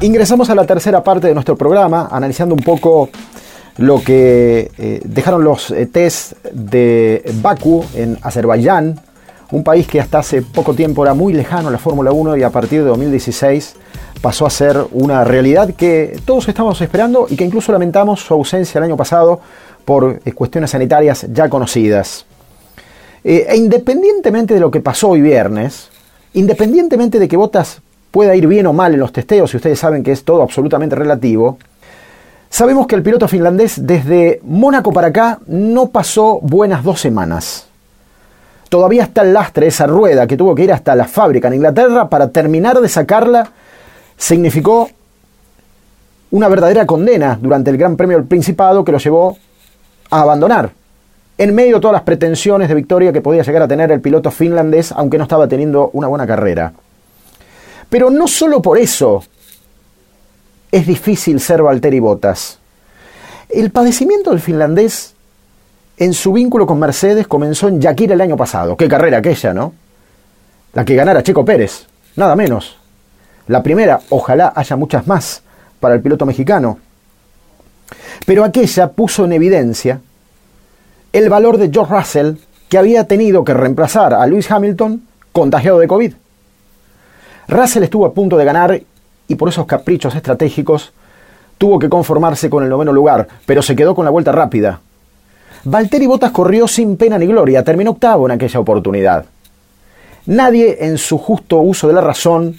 Ingresamos 0.00 0.48
a 0.50 0.54
la 0.54 0.64
tercera 0.64 1.02
parte 1.02 1.26
de 1.26 1.34
nuestro 1.34 1.56
programa, 1.56 2.08
analizando 2.10 2.54
un 2.54 2.62
poco 2.62 3.10
lo 3.76 4.02
que 4.02 4.70
eh, 4.78 5.00
dejaron 5.04 5.42
los 5.42 5.70
eh, 5.72 5.86
test 5.86 6.34
de 6.52 7.22
Baku 7.42 7.84
en 7.94 8.16
Azerbaiyán, 8.22 9.00
un 9.50 9.64
país 9.64 9.88
que 9.88 10.00
hasta 10.00 10.20
hace 10.20 10.42
poco 10.42 10.74
tiempo 10.74 11.02
era 11.02 11.14
muy 11.14 11.32
lejano 11.32 11.68
a 11.68 11.72
la 11.72 11.78
Fórmula 11.78 12.12
1 12.12 12.36
y 12.36 12.44
a 12.44 12.50
partir 12.50 12.82
de 12.82 12.88
2016 12.88 13.74
pasó 14.20 14.46
a 14.46 14.50
ser 14.50 14.78
una 14.92 15.24
realidad 15.24 15.74
que 15.74 16.20
todos 16.24 16.48
estamos 16.48 16.80
esperando 16.80 17.26
y 17.28 17.36
que 17.36 17.44
incluso 17.44 17.72
lamentamos 17.72 18.20
su 18.20 18.34
ausencia 18.34 18.78
el 18.78 18.84
año 18.84 18.96
pasado 18.96 19.40
por 19.90 20.20
eh, 20.24 20.30
cuestiones 20.30 20.70
sanitarias 20.70 21.26
ya 21.32 21.48
conocidas. 21.48 22.24
e 23.24 23.56
independientemente 23.56 24.54
de 24.54 24.60
lo 24.60 24.70
que 24.70 24.80
pasó 24.80 25.08
hoy 25.08 25.20
viernes, 25.20 25.88
independientemente 26.34 27.18
de 27.18 27.26
que 27.26 27.36
Botas 27.36 27.82
pueda 28.12 28.36
ir 28.36 28.46
bien 28.46 28.68
o 28.68 28.72
mal 28.72 28.94
en 28.94 29.00
los 29.00 29.12
testeos, 29.12 29.52
y 29.52 29.56
ustedes 29.56 29.80
saben 29.80 30.04
que 30.04 30.12
es 30.12 30.22
todo 30.22 30.42
absolutamente 30.42 30.94
relativo, 30.94 31.58
sabemos 32.48 32.86
que 32.86 32.94
el 32.94 33.02
piloto 33.02 33.26
finlandés 33.26 33.84
desde 33.84 34.38
Mónaco 34.44 34.92
para 34.92 35.08
acá 35.08 35.40
no 35.48 35.88
pasó 35.88 36.38
buenas 36.40 36.84
dos 36.84 37.00
semanas. 37.00 37.66
Todavía 38.68 39.02
está 39.02 39.22
el 39.22 39.32
lastre, 39.32 39.66
esa 39.66 39.88
rueda 39.88 40.28
que 40.28 40.36
tuvo 40.36 40.54
que 40.54 40.62
ir 40.62 40.72
hasta 40.72 40.94
la 40.94 41.08
fábrica 41.08 41.48
en 41.48 41.54
Inglaterra 41.54 42.08
para 42.08 42.28
terminar 42.28 42.80
de 42.80 42.88
sacarla, 42.88 43.50
significó 44.16 44.88
una 46.30 46.46
verdadera 46.46 46.86
condena 46.86 47.36
durante 47.42 47.70
el 47.70 47.76
Gran 47.76 47.96
Premio 47.96 48.18
del 48.18 48.28
Principado 48.28 48.84
que 48.84 48.92
lo 48.92 48.98
llevó 48.98 49.36
a 50.10 50.20
abandonar. 50.20 50.72
En 51.38 51.54
medio 51.54 51.76
de 51.76 51.80
todas 51.80 51.94
las 51.94 52.02
pretensiones 52.02 52.68
de 52.68 52.74
victoria 52.74 53.12
que 53.12 53.22
podía 53.22 53.42
llegar 53.42 53.62
a 53.62 53.68
tener 53.68 53.90
el 53.90 54.00
piloto 54.00 54.30
finlandés, 54.30 54.92
aunque 54.92 55.16
no 55.16 55.24
estaba 55.24 55.48
teniendo 55.48 55.90
una 55.94 56.08
buena 56.08 56.26
carrera. 56.26 56.72
Pero 57.88 58.10
no 58.10 58.28
solo 58.28 58.60
por 58.60 58.78
eso 58.78 59.22
es 60.70 60.86
difícil 60.86 61.40
ser 61.40 61.62
Valtteri 61.62 61.98
Bottas. 61.98 62.58
El 63.48 63.70
padecimiento 63.70 64.30
del 64.30 64.40
finlandés 64.40 65.14
en 65.96 66.14
su 66.14 66.32
vínculo 66.32 66.66
con 66.66 66.78
Mercedes 66.78 67.26
comenzó 67.26 67.68
en 67.68 67.80
Yakir 67.80 68.12
el 68.12 68.20
año 68.20 68.36
pasado. 68.36 68.76
Qué 68.76 68.88
carrera 68.88 69.18
aquella, 69.18 69.52
¿no? 69.52 69.74
La 70.72 70.84
que 70.84 70.94
ganara 70.94 71.22
Checo 71.22 71.44
Pérez, 71.44 71.86
nada 72.16 72.36
menos. 72.36 72.76
La 73.48 73.62
primera, 73.62 74.00
ojalá 74.10 74.52
haya 74.54 74.76
muchas 74.76 75.06
más 75.06 75.42
para 75.80 75.94
el 75.94 76.00
piloto 76.00 76.24
mexicano. 76.24 76.78
Pero 78.30 78.44
aquella 78.44 78.92
puso 78.92 79.24
en 79.24 79.32
evidencia 79.32 80.00
el 81.12 81.28
valor 81.28 81.58
de 81.58 81.68
George 81.68 81.92
Russell, 81.92 82.34
que 82.68 82.78
había 82.78 83.02
tenido 83.08 83.42
que 83.42 83.52
reemplazar 83.54 84.14
a 84.14 84.24
Lewis 84.24 84.48
Hamilton 84.48 85.02
contagiado 85.32 85.80
de 85.80 85.88
COVID. 85.88 86.12
Russell 87.48 87.82
estuvo 87.82 88.06
a 88.06 88.14
punto 88.14 88.36
de 88.36 88.44
ganar 88.44 88.80
y 89.26 89.34
por 89.34 89.48
esos 89.48 89.66
caprichos 89.66 90.14
estratégicos 90.14 90.92
tuvo 91.58 91.80
que 91.80 91.88
conformarse 91.88 92.48
con 92.48 92.62
el 92.62 92.70
noveno 92.70 92.92
lugar, 92.92 93.26
pero 93.46 93.62
se 93.62 93.74
quedó 93.74 93.96
con 93.96 94.04
la 94.04 94.12
vuelta 94.12 94.30
rápida. 94.30 94.78
Valtteri 95.64 96.06
Bottas 96.06 96.30
corrió 96.30 96.68
sin 96.68 96.96
pena 96.96 97.18
ni 97.18 97.26
gloria, 97.26 97.64
terminó 97.64 97.90
octavo 97.90 98.26
en 98.26 98.30
aquella 98.30 98.60
oportunidad. 98.60 99.24
Nadie 100.26 100.76
en 100.86 100.98
su 100.98 101.18
justo 101.18 101.58
uso 101.58 101.88
de 101.88 101.94
la 101.94 102.00
razón 102.00 102.54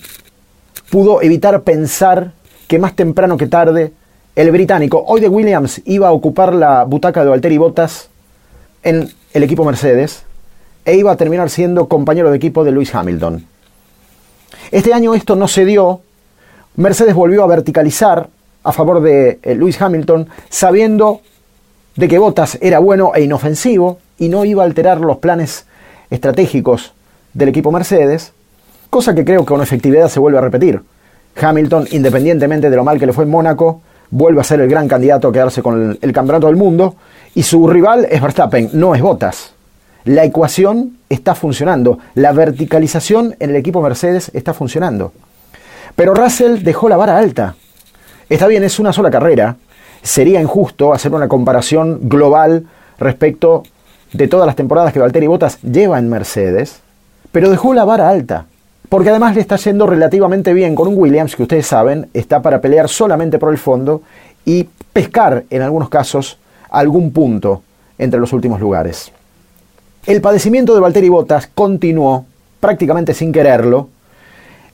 pudo 0.90 1.22
evitar 1.22 1.62
pensar 1.62 2.34
que 2.68 2.78
más 2.78 2.94
temprano 2.94 3.38
que 3.38 3.48
tarde 3.48 3.94
el 4.36 4.52
británico 4.52 5.04
hoy 5.08 5.20
de 5.20 5.28
Williams 5.28 5.82
iba 5.86 6.08
a 6.08 6.12
ocupar 6.12 6.54
la 6.54 6.84
butaca 6.86 7.24
de 7.24 7.30
Valtteri 7.30 7.58
Bottas 7.58 8.10
en 8.84 9.10
el 9.34 9.44
equipo 9.44 9.66
Mercedes 9.66 10.24
e 10.86 10.96
iba 10.96 11.12
a 11.12 11.18
terminar 11.18 11.50
siendo 11.50 11.88
compañero 11.88 12.32
de 12.32 12.38
equipo 12.38 12.64
de 12.64 12.72
Lewis 12.72 12.96
Hamilton. 12.96 13.46
Este 14.72 14.94
año 14.94 15.14
esto 15.16 15.36
no 15.36 15.48
se 15.48 15.66
dio. 15.66 16.02
Mercedes 16.76 17.14
volvió 17.14 17.44
a 17.44 17.48
verticalizar 17.48 18.30
a 18.64 18.72
favor 18.72 19.02
de 19.02 19.40
eh, 19.44 19.56
Lewis 19.56 19.82
Hamilton, 19.82 20.30
sabiendo 20.50 21.22
de 21.96 22.08
que 22.08 22.18
Bottas 22.18 22.58
era 22.62 22.80
bueno 22.80 23.12
e 23.14 23.24
inofensivo 23.24 24.00
y 24.18 24.30
no 24.30 24.46
iba 24.46 24.64
a 24.64 24.66
alterar 24.66 25.02
los 25.02 25.18
planes 25.18 25.66
estratégicos 26.10 26.94
del 27.34 27.50
equipo 27.50 27.72
Mercedes, 27.72 28.32
cosa 28.90 29.14
que 29.14 29.26
creo 29.26 29.42
que 29.42 29.48
con 29.48 29.62
efectividad 29.62 30.08
se 30.08 30.20
vuelve 30.20 30.38
a 30.38 30.42
repetir. 30.42 30.82
Hamilton, 31.36 31.88
independientemente 31.92 32.70
de 32.70 32.76
lo 32.76 32.84
mal 32.84 33.00
que 33.00 33.06
le 33.06 33.14
fue 33.14 33.26
en 33.26 33.30
Mónaco, 33.30 33.82
vuelve 34.12 34.42
a 34.42 34.44
ser 34.44 34.62
el 34.62 34.70
gran 34.70 34.88
candidato 34.88 35.30
a 35.30 35.34
quedarse 35.34 35.64
con 35.64 35.98
el, 36.00 36.14
campeonato 36.14 36.48
del 36.48 36.56
mundo 36.56 36.96
y 37.34 37.44
su 37.44 37.68
rival 37.68 38.08
es 38.10 38.22
Verstappen, 38.22 38.70
no 38.74 38.94
es 38.94 39.02
Bottas 39.02 39.54
la 40.04 40.24
ecuación 40.24 40.98
está 41.10 41.36
funcionando, 41.36 42.00
la 42.16 42.32
verticalización 42.32 43.36
en 43.40 43.52
el 43.52 43.56
equipo 43.56 43.82
Mercedes 43.82 44.32
está 44.34 44.54
funcionando. 44.54 45.14
Pero 45.96 46.14
Russell 46.14 46.64
dejó 46.64 46.90
la 46.90 46.98
vara 46.98 47.18
alta. 47.18 47.56
Está 48.30 48.48
bien, 48.48 48.64
es 48.64 48.80
una 48.80 48.94
sola 48.94 49.12
carrera. 49.12 49.58
Sería 50.02 50.42
injusto 50.42 50.94
hacer 50.94 51.14
una 51.14 51.28
comparación 51.28 52.10
global 52.10 52.66
respecto 52.98 53.64
de 54.14 54.28
todas 54.28 54.48
las 54.48 54.56
temporadas 54.56 54.94
que 54.94 55.00
Valtteri 55.00 55.28
Bottas 55.28 55.62
lleva 55.62 56.00
en 56.00 56.10
Mercedes, 56.10 56.80
pero 57.32 57.50
dejó 57.50 57.74
la 57.74 57.86
vara 57.86 58.10
alta. 58.10 58.46
Porque 58.92 59.10
además 59.10 59.36
le 59.36 59.40
está 59.40 59.56
yendo 59.56 59.88
relativamente 59.88 60.54
bien 60.54 60.76
con 60.76 60.86
un 60.86 60.98
Williams 60.98 61.38
que 61.38 61.44
ustedes 61.44 61.66
saben 61.66 62.10
está 62.14 62.42
para 62.42 62.60
pelear 62.60 62.90
solamente 62.90 63.40
por 63.40 63.50
el 63.50 63.58
fondo 63.58 64.02
y 64.44 64.68
pescar 64.92 65.46
en 65.50 65.62
algunos 65.62 65.88
casos 65.88 66.38
algún 66.70 67.14
punto 67.14 67.64
entre 67.98 68.20
los 68.20 68.34
últimos 68.34 68.60
lugares. 68.60 69.14
El 70.06 70.20
padecimiento 70.20 70.74
de 70.76 70.82
Valtteri 70.82 71.08
Bottas 71.08 71.48
continuó, 71.48 72.26
prácticamente 72.60 73.14
sin 73.14 73.32
quererlo, 73.32 73.88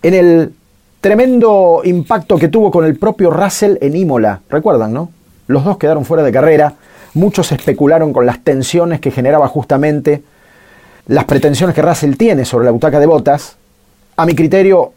en 0.02 0.16
el 0.16 0.52
tremendo 1.00 1.82
impacto 1.84 2.40
que 2.40 2.48
tuvo 2.48 2.72
con 2.72 2.86
el 2.86 2.98
propio 2.98 3.30
Russell 3.30 3.78
en 3.82 3.96
Imola. 3.96 4.42
¿Recuerdan, 4.50 4.94
no? 4.94 5.12
Los 5.46 5.64
dos 5.64 5.78
quedaron 5.78 6.06
fuera 6.06 6.24
de 6.24 6.32
carrera. 6.32 6.74
Muchos 7.14 7.52
especularon 7.52 8.14
con 8.14 8.26
las 8.26 8.44
tensiones 8.44 9.00
que 9.00 9.12
generaba 9.12 9.48
justamente 9.48 10.24
las 11.06 11.26
pretensiones 11.26 11.76
que 11.76 11.84
Russell 11.84 12.16
tiene 12.16 12.46
sobre 12.46 12.66
la 12.66 12.72
butaca 12.72 13.00
de 13.00 13.06
Bottas. 13.06 13.58
A 14.20 14.26
mi 14.26 14.34
criterio, 14.34 14.94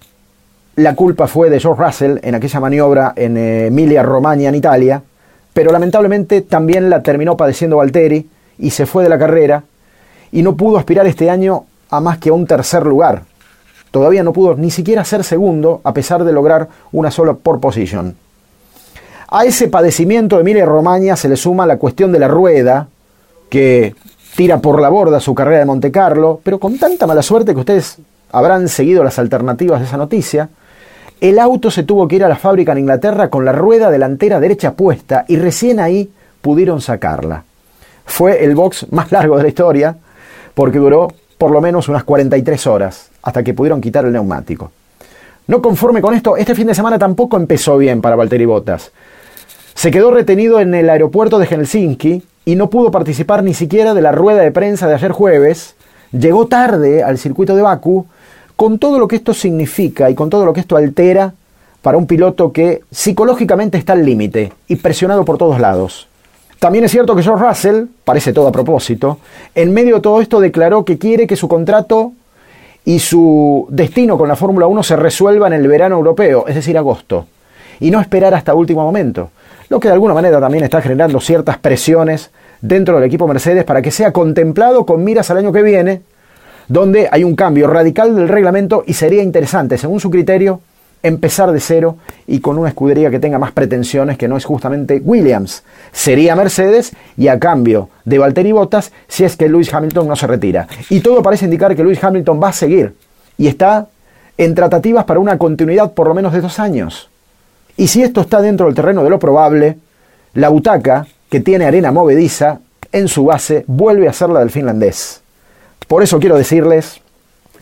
la 0.77 0.95
culpa 0.95 1.27
fue 1.27 1.51
de 1.51 1.61
George 1.61 1.85
Russell 1.85 2.19
en 2.23 2.35
aquella 2.35 2.59
maniobra 2.59 3.13
en 3.15 3.37
Emilia 3.37 4.03
Romagna, 4.03 4.49
en 4.49 4.55
Italia, 4.55 5.03
pero 5.53 5.73
lamentablemente 5.73 6.41
también 6.41 6.89
la 6.89 7.03
terminó 7.03 7.37
padeciendo 7.37 7.77
Valtteri 7.77 8.27
y 8.57 8.71
se 8.71 8.87
fue 8.87 9.03
de 9.03 9.11
la 9.11 9.19
carrera 9.19 9.63
y 10.33 10.41
no 10.41 10.57
pudo 10.57 10.79
aspirar 10.79 11.07
este 11.07 11.29
año 11.29 11.67
a 11.91 12.01
más 12.01 12.17
que 12.17 12.31
a 12.31 12.33
un 12.33 12.47
tercer 12.47 12.87
lugar. 12.87 13.25
Todavía 13.91 14.23
no 14.23 14.33
pudo 14.33 14.55
ni 14.55 14.71
siquiera 14.71 15.05
ser 15.05 15.23
segundo 15.23 15.83
a 15.85 15.93
pesar 15.93 16.25
de 16.25 16.33
lograr 16.33 16.69
una 16.91 17.11
sola 17.11 17.35
pole 17.35 17.59
position. 17.59 18.17
A 19.29 19.45
ese 19.45 19.69
padecimiento 19.69 20.37
de 20.37 20.41
Emilia 20.41 20.65
Romagna 20.65 21.15
se 21.17 21.29
le 21.29 21.37
suma 21.37 21.67
la 21.67 21.77
cuestión 21.77 22.11
de 22.11 22.21
la 22.21 22.29
rueda, 22.29 22.89
que 23.51 23.95
tira 24.35 24.61
por 24.61 24.81
la 24.81 24.89
borda 24.89 25.21
su 25.21 25.35
carrera 25.35 25.59
de 25.59 25.67
Monte 25.67 25.93
Carlo, 25.93 26.41
pero 26.43 26.59
con 26.59 26.79
tanta 26.79 27.07
mala 27.07 27.21
suerte 27.21 27.53
que 27.53 27.61
ustedes 27.61 27.99
habrán 28.33 28.69
seguido 28.69 29.05
las 29.05 29.19
alternativas 29.19 29.81
de 29.81 29.87
esa 29.87 29.97
noticia, 29.97 30.49
el 31.21 31.39
auto 31.39 31.71
se 31.71 31.83
tuvo 31.83 32.09
que 32.09 32.17
ir 32.17 32.25
a 32.25 32.29
la 32.29 32.37
fábrica 32.37 32.73
en 32.73 32.79
Inglaterra 32.79 33.29
con 33.29 33.45
la 33.45 33.53
rueda 33.53 33.91
delantera 33.91 34.41
derecha 34.41 34.73
puesta 34.73 35.25
y 35.29 35.37
recién 35.37 35.79
ahí 35.79 36.11
pudieron 36.41 36.81
sacarla. 36.81 37.45
Fue 38.07 38.43
el 38.45 38.55
box 38.55 38.91
más 38.91 39.13
largo 39.13 39.37
de 39.37 39.43
la 39.43 39.49
historia, 39.51 39.97
porque 40.55 40.79
duró 40.79 41.09
por 41.37 41.51
lo 41.51 41.61
menos 41.61 41.89
unas 41.89 42.05
43 42.05 42.67
horas 42.67 43.11
hasta 43.23 43.43
que 43.43 43.55
pudieron 43.55 43.81
quitar 43.81 44.05
el 44.05 44.13
neumático. 44.13 44.73
No 45.47 45.61
conforme 45.61 46.01
con 46.01 46.15
esto, 46.15 46.37
este 46.37 46.55
fin 46.55 46.67
de 46.67 46.75
semana 46.75 46.99
tampoco 46.99 47.37
empezó 47.37 47.77
bien 47.77 48.01
para 48.01 48.17
Valtteri 48.17 48.45
Bottas. 48.47 48.93
Se 49.75 49.91
quedó 49.91 50.11
retenido 50.11 50.61
en 50.61 50.75
el 50.75 50.89
aeropuerto 50.89 51.39
de 51.39 51.47
Helsinki 51.47 52.23
y 52.45 52.57
no 52.57 52.71
pudo 52.71 52.91
participar 52.91 53.43
ni 53.43 53.55
siquiera 53.55 53.95
de 53.95 54.03
la 54.03 54.13
rueda 54.13 54.43
de 54.43 54.53
prensa 54.53 54.87
de 54.87 54.95
ayer 54.95 55.13
jueves. 55.13 55.75
Llegó 56.13 56.47
tarde 56.47 57.03
al 57.03 57.19
circuito 57.19 57.57
de 57.57 57.63
Baku 57.63 58.07
con 58.61 58.79
todo 58.79 58.99
lo 58.99 59.09
que 59.09 59.17
esto 59.17 59.33
significa 59.33 60.11
y 60.11 60.15
con 60.15 60.29
todo 60.29 60.45
lo 60.45 60.53
que 60.53 60.61
esto 60.61 60.77
altera 60.77 61.33
para 61.81 61.97
un 61.97 62.07
piloto 62.07 62.53
que 62.53 62.83
psicológicamente 62.91 63.79
está 63.79 63.95
al 63.95 64.05
límite 64.05 64.53
y 64.69 64.77
presionado 64.77 65.25
por 65.25 65.39
todos 65.39 65.59
lados. 65.59 66.09
También 66.59 66.85
es 66.85 66.91
cierto 66.91 67.17
que 67.17 67.23
George 67.23 67.43
Russell, 67.43 67.85
parece 68.05 68.35
todo 68.35 68.49
a 68.49 68.53
propósito, 68.53 69.17
en 69.55 69.73
medio 69.73 69.95
de 69.95 70.01
todo 70.03 70.21
esto 70.21 70.41
declaró 70.41 70.85
que 70.85 70.99
quiere 70.99 71.27
que 71.27 71.37
su 71.37 71.49
contrato 71.49 72.13
y 72.85 72.99
su 72.99 73.67
destino 73.71 74.19
con 74.19 74.29
la 74.29 74.37
Fórmula 74.37 74.67
1 74.67 74.83
se 74.83 74.97
resuelva 74.97 75.47
en 75.47 75.55
el 75.55 75.67
verano 75.67 75.97
europeo, 75.97 76.45
es 76.47 76.55
decir, 76.55 76.77
agosto, 76.77 77.29
y 77.81 77.91
no 77.91 77.99
esperar 77.99 78.35
hasta 78.35 78.53
último 78.53 78.83
momento, 78.83 79.31
lo 79.71 79.81
que 79.81 79.89
de 79.89 79.95
alguna 79.95 80.13
manera 80.13 80.39
también 80.39 80.65
está 80.65 80.83
generando 80.83 81.19
ciertas 81.23 81.57
presiones 81.57 82.31
dentro 82.61 82.97
del 82.97 83.05
equipo 83.05 83.27
Mercedes 83.27 83.65
para 83.65 83.81
que 83.81 83.91
sea 83.91 84.13
contemplado 84.13 84.85
con 84.85 85.03
miras 85.03 85.31
al 85.31 85.39
año 85.39 85.51
que 85.51 85.63
viene, 85.63 86.03
donde 86.71 87.09
hay 87.11 87.25
un 87.25 87.35
cambio 87.35 87.67
radical 87.67 88.15
del 88.15 88.29
reglamento 88.29 88.85
y 88.87 88.95
sería 88.95 89.25
interesante, 89.25 89.77
según 89.77 89.99
su 89.99 90.09
criterio, 90.09 90.61
empezar 91.03 91.51
de 91.51 91.59
cero 91.59 91.97
y 92.29 92.39
con 92.39 92.59
una 92.59 92.69
escudería 92.69 93.11
que 93.11 93.19
tenga 93.19 93.41
más 93.41 93.51
pretensiones 93.51 94.17
que 94.17 94.29
no 94.29 94.37
es 94.37 94.45
justamente 94.45 95.03
Williams. 95.05 95.65
Sería 95.91 96.37
Mercedes 96.37 96.93
y 97.17 97.27
a 97.27 97.41
cambio 97.41 97.89
de 98.05 98.19
Valtteri 98.19 98.53
Bottas 98.53 98.93
si 99.09 99.25
es 99.25 99.37
que 99.37 99.49
Lewis 99.49 99.75
Hamilton 99.75 100.07
no 100.07 100.15
se 100.15 100.29
retira. 100.29 100.69
Y 100.91 101.01
todo 101.01 101.25
parece 101.25 101.47
indicar 101.47 101.75
que 101.75 101.83
Lewis 101.83 102.05
Hamilton 102.05 102.41
va 102.41 102.51
a 102.51 102.53
seguir 102.53 102.95
y 103.37 103.49
está 103.49 103.89
en 104.39 104.55
tratativas 104.55 105.05
para 105.07 105.19
una 105.19 105.39
continuidad 105.39 105.93
por 105.93 106.07
lo 106.07 106.15
menos 106.15 106.33
de 106.33 106.41
dos 106.41 106.61
años. 106.61 107.11
Y 107.77 107.89
si 107.89 108.05
esto 108.05 108.21
está 108.21 108.41
dentro 108.41 108.67
del 108.67 108.77
terreno 108.77 109.03
de 109.03 109.11
lo 109.11 109.19
probable, 109.19 109.77
la 110.35 110.51
butaca, 110.51 111.09
que 111.29 111.41
tiene 111.41 111.65
arena 111.65 111.91
movediza, 111.91 112.61
en 112.93 113.09
su 113.09 113.25
base 113.25 113.65
vuelve 113.67 114.07
a 114.07 114.13
ser 114.13 114.29
la 114.29 114.39
del 114.39 114.51
finlandés. 114.51 115.20
Por 115.91 116.05
eso 116.05 116.21
quiero 116.21 116.39
decirles, 116.39 117.01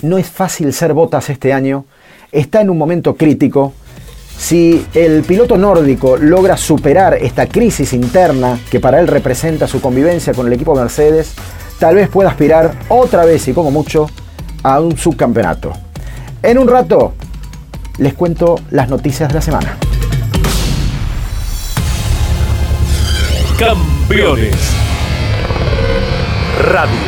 no 0.02 0.18
es 0.18 0.26
fácil 0.26 0.74
ser 0.74 0.92
Bottas 0.92 1.30
este 1.30 1.54
año, 1.54 1.86
está 2.30 2.60
en 2.60 2.68
un 2.68 2.76
momento 2.76 3.16
crítico. 3.16 3.72
Si 4.36 4.86
el 4.92 5.22
piloto 5.22 5.56
nórdico 5.56 6.18
logra 6.18 6.58
superar 6.58 7.14
esta 7.14 7.46
crisis 7.46 7.94
interna 7.94 8.60
que 8.70 8.80
para 8.80 9.00
él 9.00 9.08
representa 9.08 9.66
su 9.66 9.80
convivencia 9.80 10.34
con 10.34 10.46
el 10.46 10.52
equipo 10.52 10.74
Mercedes, 10.74 11.32
tal 11.78 11.94
vez 11.94 12.10
pueda 12.10 12.28
aspirar 12.28 12.74
otra 12.90 13.24
vez 13.24 13.48
y 13.48 13.54
como 13.54 13.70
mucho 13.70 14.10
a 14.62 14.78
un 14.78 14.98
subcampeonato. 14.98 15.72
En 16.42 16.58
un 16.58 16.68
rato 16.68 17.14
les 17.96 18.12
cuento 18.12 18.56
las 18.72 18.90
noticias 18.90 19.30
de 19.30 19.36
la 19.36 19.40
semana. 19.40 19.78
Campeones. 23.58 24.74
Radio. 26.70 27.07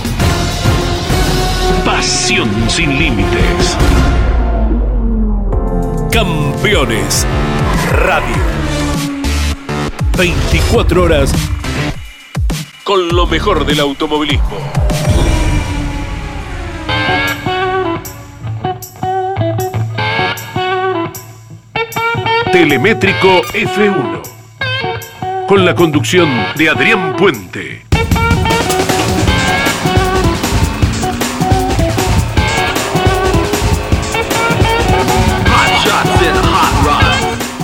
Pasión 2.01 2.49
sin 2.67 2.97
límites. 2.97 3.77
Campeones 6.11 7.27
Radio. 7.91 8.37
24 10.17 11.03
horas 11.03 11.31
con 12.83 13.07
lo 13.09 13.27
mejor 13.27 13.67
del 13.67 13.81
automovilismo. 13.81 14.57
Telemétrico 22.51 23.43
F1. 23.53 24.21
Con 25.47 25.63
la 25.63 25.75
conducción 25.75 26.27
de 26.55 26.67
Adrián 26.67 27.15
Puente. 27.15 27.90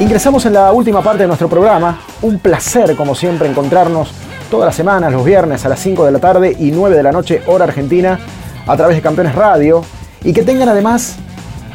Ingresamos 0.08 0.46
en 0.46 0.54
la 0.54 0.72
última 0.72 1.02
parte 1.02 1.24
de 1.24 1.28
nuestro 1.28 1.50
programa. 1.50 2.00
Un 2.22 2.40
placer, 2.40 2.96
como 2.96 3.14
siempre, 3.14 3.50
encontrarnos 3.50 4.14
todas 4.50 4.68
las 4.68 4.74
semanas, 4.74 5.12
los 5.12 5.26
viernes 5.26 5.66
a 5.66 5.70
las 5.70 5.82
5 5.82 6.06
de 6.06 6.14
la 6.14 6.20
tarde 6.20 6.56
y 6.58 6.72
9 6.72 6.96
de 6.96 7.04
la 7.04 7.12
noche, 7.12 7.42
hora 7.46 7.66
argentina, 7.66 8.18
a 8.66 8.78
través 8.78 8.96
de 8.96 9.02
Campeones 9.02 9.36
Radio. 9.36 9.84
Y 10.24 10.32
que 10.32 10.44
tengan 10.44 10.70
además 10.70 11.18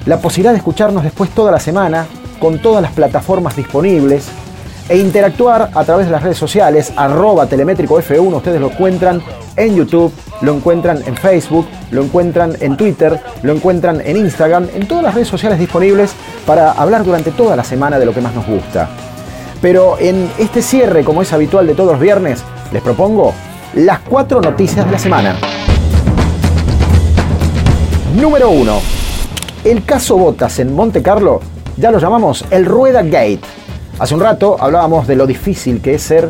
la 0.06 0.18
posibilidad 0.22 0.52
de 0.52 0.56
escucharnos 0.56 1.04
después 1.04 1.28
toda 1.28 1.52
la 1.52 1.60
semana 1.60 2.06
con 2.40 2.58
todas 2.58 2.80
las 2.80 2.92
plataformas 2.92 3.54
disponibles 3.54 4.28
e 4.92 4.98
interactuar 4.98 5.70
a 5.72 5.84
través 5.84 6.04
de 6.04 6.12
las 6.12 6.22
redes 6.22 6.36
sociales, 6.36 6.92
arroba 6.96 7.46
telemétrico 7.46 7.98
F1, 7.98 8.36
ustedes 8.36 8.60
lo 8.60 8.70
encuentran 8.70 9.22
en 9.56 9.74
YouTube, 9.74 10.12
lo 10.42 10.52
encuentran 10.52 11.02
en 11.06 11.16
Facebook, 11.16 11.66
lo 11.90 12.02
encuentran 12.02 12.58
en 12.60 12.76
Twitter, 12.76 13.18
lo 13.42 13.54
encuentran 13.54 14.02
en 14.04 14.18
Instagram, 14.18 14.68
en 14.74 14.86
todas 14.86 15.02
las 15.02 15.14
redes 15.14 15.28
sociales 15.28 15.58
disponibles 15.58 16.12
para 16.46 16.72
hablar 16.72 17.04
durante 17.04 17.30
toda 17.30 17.56
la 17.56 17.64
semana 17.64 17.98
de 17.98 18.04
lo 18.04 18.12
que 18.12 18.20
más 18.20 18.34
nos 18.34 18.46
gusta. 18.46 18.90
Pero 19.62 19.96
en 19.98 20.30
este 20.38 20.60
cierre, 20.60 21.04
como 21.04 21.22
es 21.22 21.32
habitual 21.32 21.66
de 21.66 21.74
todos 21.74 21.92
los 21.92 22.00
viernes, 22.00 22.44
les 22.70 22.82
propongo 22.82 23.32
las 23.72 24.00
cuatro 24.00 24.42
noticias 24.42 24.84
de 24.84 24.92
la 24.92 24.98
semana. 24.98 25.36
Número 28.14 28.50
1. 28.50 28.80
El 29.64 29.84
caso 29.86 30.18
Botas 30.18 30.58
en 30.58 30.74
Monte 30.74 31.00
Carlo 31.00 31.40
ya 31.78 31.90
lo 31.90 31.98
llamamos 31.98 32.44
el 32.50 32.66
Rueda 32.66 33.02
Gate. 33.02 33.40
Hace 34.02 34.14
un 34.14 34.20
rato 34.20 34.56
hablábamos 34.58 35.06
de 35.06 35.14
lo 35.14 35.28
difícil 35.28 35.80
que 35.80 35.94
es 35.94 36.02
ser 36.02 36.28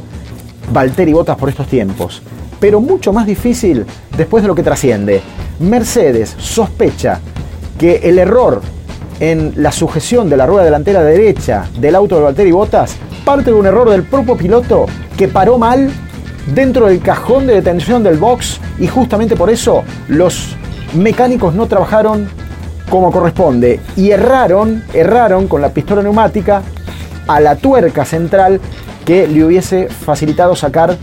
Valtteri 0.75 1.15
Botas 1.15 1.39
por 1.39 1.49
estos 1.49 1.67
tiempos 1.69 2.21
pero 2.61 2.83
mucho 2.83 3.15
más 3.15 3.27
difícil 3.27 3.87
después 4.15 4.43
de 4.43 4.49
lo 4.49 4.55
que 4.55 4.63
trasciende. 4.63 5.23
Mercedes 5.59 6.37
sospecha 6.39 7.21
que 7.79 8.01
el 8.03 8.19
error 8.19 8.61
en 9.21 9.55
la 9.57 9.73
sujeción 9.73 10.29
de 10.29 10.37
la 10.37 10.45
rueda 10.45 10.65
delantera 10.65 11.03
derecha 11.03 11.65
del 11.81 11.95
auto 11.95 12.17
de 12.17 12.25
Valtteri 12.25 12.53
Bottas 12.53 12.97
parte 13.25 13.53
de 13.53 13.57
un 13.57 13.65
error 13.65 13.89
del 13.89 14.03
propio 14.03 14.37
piloto 14.37 14.85
que 15.17 15.29
paró 15.29 15.57
mal 15.57 15.91
dentro 16.55 16.89
del 16.89 17.01
cajón 17.01 17.47
de 17.47 17.55
detención 17.55 18.03
del 18.03 18.19
box 18.19 18.61
y 18.81 18.87
justamente 18.87 19.35
por 19.35 19.49
eso 19.49 19.83
los 20.09 20.57
mecánicos 20.93 21.55
no 21.55 21.69
trabajaron 21.69 22.29
como 22.91 23.11
corresponde 23.11 23.81
y 23.97 24.11
erraron, 24.11 24.85
erraron 24.93 25.49
con 25.49 25.63
la 25.63 25.71
pistola 25.71 26.03
neumática 26.03 26.63
a 27.27 27.41
la 27.41 27.57
tuerca 27.57 28.05
central 28.05 28.61
que 29.05 29.27
le 29.27 29.45
hubiese 29.45 29.89
facilitado 29.89 30.55
sacar 30.55 30.97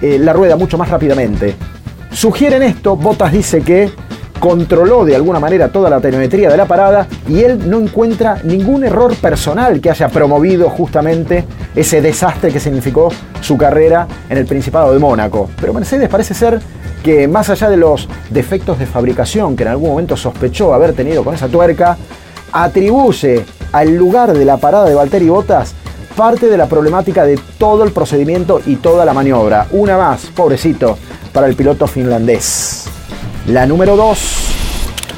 eh, 0.00 0.18
la 0.18 0.32
rueda 0.32 0.56
mucho 0.56 0.78
más 0.78 0.88
rápidamente. 0.88 1.54
Sugieren 2.12 2.62
esto, 2.62 2.96
Bottas 2.96 3.32
dice 3.32 3.62
que 3.62 3.90
controló 4.38 5.04
de 5.04 5.16
alguna 5.16 5.40
manera 5.40 5.68
toda 5.68 5.88
la 5.88 6.00
telemetría 6.00 6.50
de 6.50 6.56
la 6.56 6.66
parada 6.66 7.06
y 7.28 7.40
él 7.40 7.70
no 7.70 7.80
encuentra 7.80 8.40
ningún 8.44 8.84
error 8.84 9.14
personal 9.16 9.80
que 9.80 9.90
haya 9.90 10.08
promovido 10.08 10.68
justamente 10.68 11.46
ese 11.74 12.02
desastre 12.02 12.52
que 12.52 12.60
significó 12.60 13.10
su 13.40 13.56
carrera 13.56 14.06
en 14.28 14.36
el 14.36 14.44
Principado 14.44 14.92
de 14.92 14.98
Mónaco. 14.98 15.48
Pero 15.58 15.72
Mercedes 15.72 16.10
parece 16.10 16.34
ser 16.34 16.60
que 17.02 17.26
más 17.26 17.48
allá 17.48 17.70
de 17.70 17.78
los 17.78 18.08
defectos 18.30 18.78
de 18.78 18.86
fabricación 18.86 19.56
que 19.56 19.62
en 19.62 19.70
algún 19.70 19.90
momento 19.90 20.16
sospechó 20.16 20.74
haber 20.74 20.92
tenido 20.92 21.24
con 21.24 21.34
esa 21.34 21.48
tuerca, 21.48 21.96
atribuye 22.52 23.44
al 23.74 23.96
lugar 23.96 24.32
de 24.32 24.44
la 24.44 24.56
parada 24.58 24.84
de 24.84 24.94
Valtteri 24.94 25.28
Bottas 25.28 25.74
parte 26.16 26.48
de 26.48 26.56
la 26.56 26.66
problemática 26.66 27.24
de 27.24 27.40
todo 27.58 27.82
el 27.82 27.90
procedimiento 27.90 28.60
y 28.64 28.76
toda 28.76 29.04
la 29.04 29.12
maniobra. 29.12 29.66
Una 29.72 29.98
más, 29.98 30.26
pobrecito, 30.26 30.96
para 31.32 31.48
el 31.48 31.56
piloto 31.56 31.88
finlandés. 31.88 32.84
La 33.48 33.66
número 33.66 33.96
2. 33.96 34.18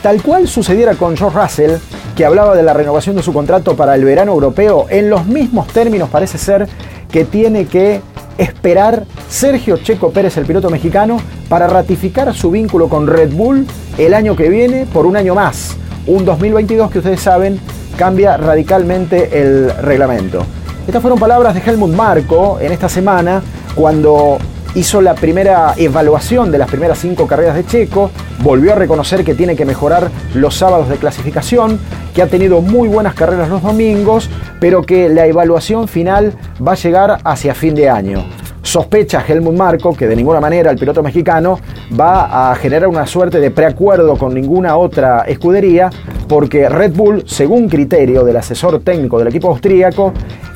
Tal 0.03 0.23
cual 0.23 0.49
sucediera 0.49 0.95
con 0.95 1.19
George 1.19 1.39
Russell, 1.39 1.73
que 2.17 2.25
hablaba 2.25 2.57
de 2.57 2.63
la 2.63 2.73
renovación 2.73 3.15
de 3.15 3.23
su 3.23 3.35
contrato 3.35 3.77
para 3.77 3.95
el 3.95 4.07
verano 4.07 4.33
europeo, 4.33 4.87
en 4.89 5.11
los 5.11 5.27
mismos 5.27 5.67
términos 5.67 6.09
parece 6.09 6.39
ser 6.39 6.67
que 7.11 7.27
tiene 7.27 7.67
que 7.67 8.01
esperar 8.39 9.05
Sergio 9.29 9.77
Checo 9.77 10.13
Pérez, 10.13 10.39
el 10.39 10.47
piloto 10.47 10.71
mexicano, 10.71 11.19
para 11.51 11.67
ratificar 11.67 12.35
su 12.35 12.51
vínculo 12.51 12.89
con 12.89 13.07
Red 13.07 13.35
Bull 13.35 13.67
el 13.99 14.15
año 14.15 14.35
que 14.35 14.49
viene 14.49 14.87
por 14.87 15.05
un 15.05 15.19
año 15.19 15.35
más. 15.35 15.77
Un 16.07 16.25
2022 16.25 16.91
que 16.91 16.99
ustedes 17.01 17.21
saben 17.21 17.61
cambia 17.97 18.37
radicalmente 18.37 19.41
el 19.41 19.71
reglamento. 19.79 20.45
Estas 20.87 21.03
fueron 21.03 21.19
palabras 21.19 21.55
de 21.55 21.61
Helmut 21.61 21.93
Marko 21.93 22.59
en 22.61 22.73
esta 22.73 22.89
semana 22.89 23.43
cuando 23.75 24.39
hizo 24.77 25.01
la 25.01 25.15
primera 25.15 25.73
evaluación 25.77 26.53
de 26.53 26.59
las 26.59 26.69
primeras 26.69 26.99
cinco 26.99 27.27
carreras 27.27 27.57
de 27.57 27.65
Checo, 27.65 28.11
volvió 28.41 28.73
a 28.73 28.77
reconocer 28.77 29.25
que 29.25 29.35
tiene 29.35 29.57
que 29.57 29.65
mejorar 29.65 30.11
los 30.35 30.55
sábados 30.55 30.89
de 30.91 30.97
clasificación, 30.97 31.81
que 32.15 32.23
ha 32.23 32.27
tenido 32.27 32.61
muy 32.61 32.89
buenas 32.89 33.15
carreras 33.15 33.49
los 33.49 33.63
domingos, 33.63 34.29
pero 34.61 34.83
que 34.83 35.09
la 35.09 35.27
evaluación 35.27 35.89
final 35.89 36.35
va 36.65 36.73
a 36.73 36.77
llegar 36.77 37.19
hacia 37.25 37.55
fin 37.55 37.75
de 37.75 37.89
año. 37.89 38.25
Sospecha 38.63 39.25
Helmut 39.27 39.57
Marko 39.57 39.97
que 39.97 40.09
de 40.09 40.17
ninguna 40.17 40.41
manera 40.41 40.71
el 40.73 40.77
piloto 40.77 41.03
mexicano 41.03 41.59
va 41.99 42.51
a 42.51 42.55
generar 42.57 42.89
una 42.89 43.07
suerte 43.07 43.41
de 43.41 43.51
preacuerdo 43.51 44.17
con 44.17 44.35
ninguna 44.35 44.77
otra 44.77 45.23
escudería, 45.23 45.89
porque 46.29 46.69
Red 46.69 46.95
Bull, 46.95 47.25
según 47.27 47.69
criterio 47.69 48.25
del 48.25 48.37
asesor 48.37 48.81
técnico 48.81 49.19
del 49.19 49.29
equipo 49.29 49.49
austríaco, 49.49 50.13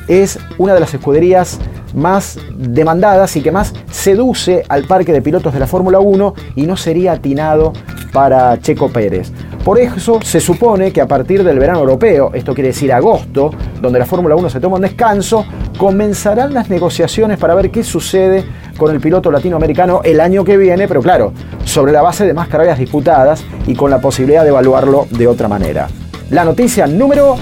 es 0.07 0.39
una 0.57 0.73
de 0.73 0.79
las 0.79 0.93
escuderías 0.93 1.59
más 1.93 2.39
demandadas 2.55 3.35
y 3.35 3.41
que 3.41 3.51
más 3.51 3.73
seduce 3.89 4.63
al 4.69 4.85
parque 4.85 5.11
de 5.13 5.21
pilotos 5.21 5.53
de 5.53 5.59
la 5.59 5.67
Fórmula 5.67 5.99
1 5.99 6.33
y 6.55 6.63
no 6.63 6.77
sería 6.77 7.13
atinado 7.13 7.73
para 8.13 8.59
Checo 8.59 8.89
Pérez. 8.89 9.31
Por 9.63 9.79
eso 9.79 10.19
se 10.23 10.39
supone 10.39 10.91
que 10.91 11.01
a 11.01 11.07
partir 11.07 11.43
del 11.43 11.59
verano 11.59 11.79
europeo, 11.79 12.31
esto 12.33 12.53
quiere 12.53 12.69
decir 12.69 12.91
agosto, 12.91 13.51
donde 13.79 13.99
la 13.99 14.05
Fórmula 14.05 14.35
1 14.35 14.49
se 14.49 14.59
toma 14.59 14.77
un 14.77 14.81
descanso, 14.81 15.45
comenzarán 15.77 16.53
las 16.53 16.69
negociaciones 16.69 17.37
para 17.37 17.53
ver 17.53 17.69
qué 17.69 17.83
sucede 17.83 18.43
con 18.81 18.95
el 18.95 18.99
piloto 18.99 19.29
latinoamericano 19.29 20.01
el 20.03 20.19
año 20.19 20.43
que 20.43 20.57
viene, 20.57 20.87
pero 20.87 21.03
claro, 21.03 21.33
sobre 21.65 21.91
la 21.91 22.01
base 22.01 22.25
de 22.25 22.33
más 22.33 22.47
carreras 22.47 22.79
disputadas 22.79 23.43
y 23.67 23.75
con 23.75 23.91
la 23.91 24.01
posibilidad 24.01 24.41
de 24.41 24.49
evaluarlo 24.49 25.05
de 25.11 25.27
otra 25.27 25.47
manera. 25.47 25.87
La 26.31 26.43
noticia 26.43 26.87
número 26.87 27.35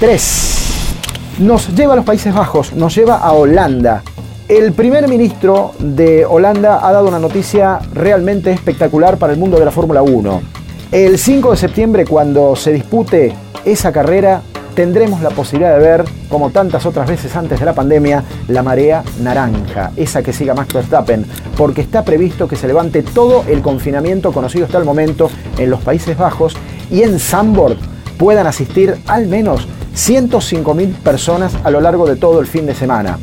3 0.00 1.38
nos 1.38 1.76
lleva 1.76 1.92
a 1.92 1.96
los 1.96 2.04
Países 2.04 2.34
Bajos, 2.34 2.72
nos 2.72 2.92
lleva 2.92 3.18
a 3.18 3.30
Holanda. 3.34 4.02
El 4.48 4.72
primer 4.72 5.06
ministro 5.06 5.74
de 5.78 6.26
Holanda 6.26 6.84
ha 6.84 6.92
dado 6.92 7.06
una 7.06 7.20
noticia 7.20 7.78
realmente 7.92 8.50
espectacular 8.50 9.16
para 9.16 9.32
el 9.32 9.38
mundo 9.38 9.60
de 9.60 9.66
la 9.66 9.70
Fórmula 9.70 10.02
1. 10.02 10.42
El 10.90 11.20
5 11.20 11.52
de 11.52 11.56
septiembre, 11.56 12.04
cuando 12.04 12.56
se 12.56 12.72
dispute 12.72 13.32
esa 13.64 13.92
carrera, 13.92 14.42
tendremos 14.74 15.22
la 15.22 15.30
posibilidad 15.30 15.76
de 15.76 15.84
ver, 15.84 16.04
como 16.28 16.50
tantas 16.50 16.84
otras 16.86 17.08
veces 17.08 17.34
antes 17.36 17.60
de 17.60 17.66
la 17.66 17.74
pandemia, 17.74 18.24
la 18.48 18.62
marea 18.62 19.02
naranja, 19.20 19.92
esa 19.96 20.22
que 20.22 20.32
siga 20.32 20.54
Max 20.54 20.74
Verstappen, 20.74 21.24
porque 21.56 21.80
está 21.80 22.04
previsto 22.04 22.48
que 22.48 22.56
se 22.56 22.66
levante 22.66 23.02
todo 23.02 23.44
el 23.48 23.62
confinamiento 23.62 24.32
conocido 24.32 24.66
hasta 24.66 24.78
el 24.78 24.84
momento 24.84 25.30
en 25.58 25.70
los 25.70 25.80
Países 25.82 26.16
Bajos 26.16 26.56
y 26.90 27.02
en 27.02 27.18
Zandvoort 27.18 27.78
puedan 28.18 28.46
asistir 28.46 28.96
al 29.06 29.26
menos 29.26 29.66
105.000 29.94 30.94
personas 30.96 31.54
a 31.62 31.70
lo 31.70 31.80
largo 31.80 32.06
de 32.06 32.16
todo 32.16 32.40
el 32.40 32.46
fin 32.46 32.66
de 32.66 32.74
semana. 32.74 33.18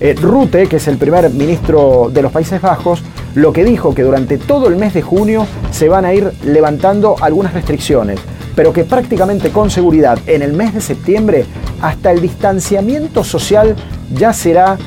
Eh, 0.00 0.14
Rute, 0.20 0.66
que 0.66 0.76
es 0.76 0.88
el 0.88 0.98
primer 0.98 1.30
ministro 1.30 2.10
de 2.12 2.22
los 2.22 2.32
Países 2.32 2.60
Bajos, 2.60 3.02
lo 3.34 3.52
que 3.52 3.64
dijo 3.64 3.94
que 3.94 4.02
durante 4.02 4.38
todo 4.38 4.68
el 4.68 4.76
mes 4.76 4.94
de 4.94 5.02
junio 5.02 5.46
se 5.72 5.88
van 5.88 6.04
a 6.04 6.12
ir 6.12 6.32
levantando 6.44 7.16
algunas 7.20 7.54
restricciones, 7.54 8.20
pero 8.54 8.72
que 8.72 8.84
prácticamente 8.84 9.50
con 9.50 9.70
seguridad 9.70 10.18
en 10.26 10.42
el 10.42 10.52
mes 10.52 10.74
de 10.74 10.80
septiembre 10.80 11.44
hasta 11.80 12.10
el 12.10 12.20
distanciamiento 12.20 13.24
social 13.24 13.74
ya 14.14 14.32
será 14.32 14.78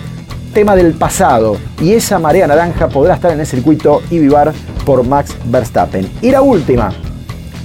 tema 0.53 0.75
del 0.75 0.93
pasado 0.93 1.57
y 1.81 1.93
esa 1.93 2.19
marea 2.19 2.47
naranja 2.47 2.87
podrá 2.87 3.15
estar 3.15 3.31
en 3.31 3.39
el 3.39 3.45
circuito 3.45 4.01
y 4.09 4.19
vivar 4.19 4.53
por 4.85 5.05
Max 5.05 5.35
Verstappen. 5.45 6.09
Y 6.21 6.31
la 6.31 6.41
última, 6.41 6.91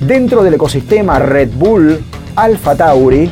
dentro 0.00 0.42
del 0.42 0.54
ecosistema 0.54 1.18
Red 1.18 1.50
Bull, 1.54 2.04
Alfa 2.36 2.74
Tauri, 2.74 3.30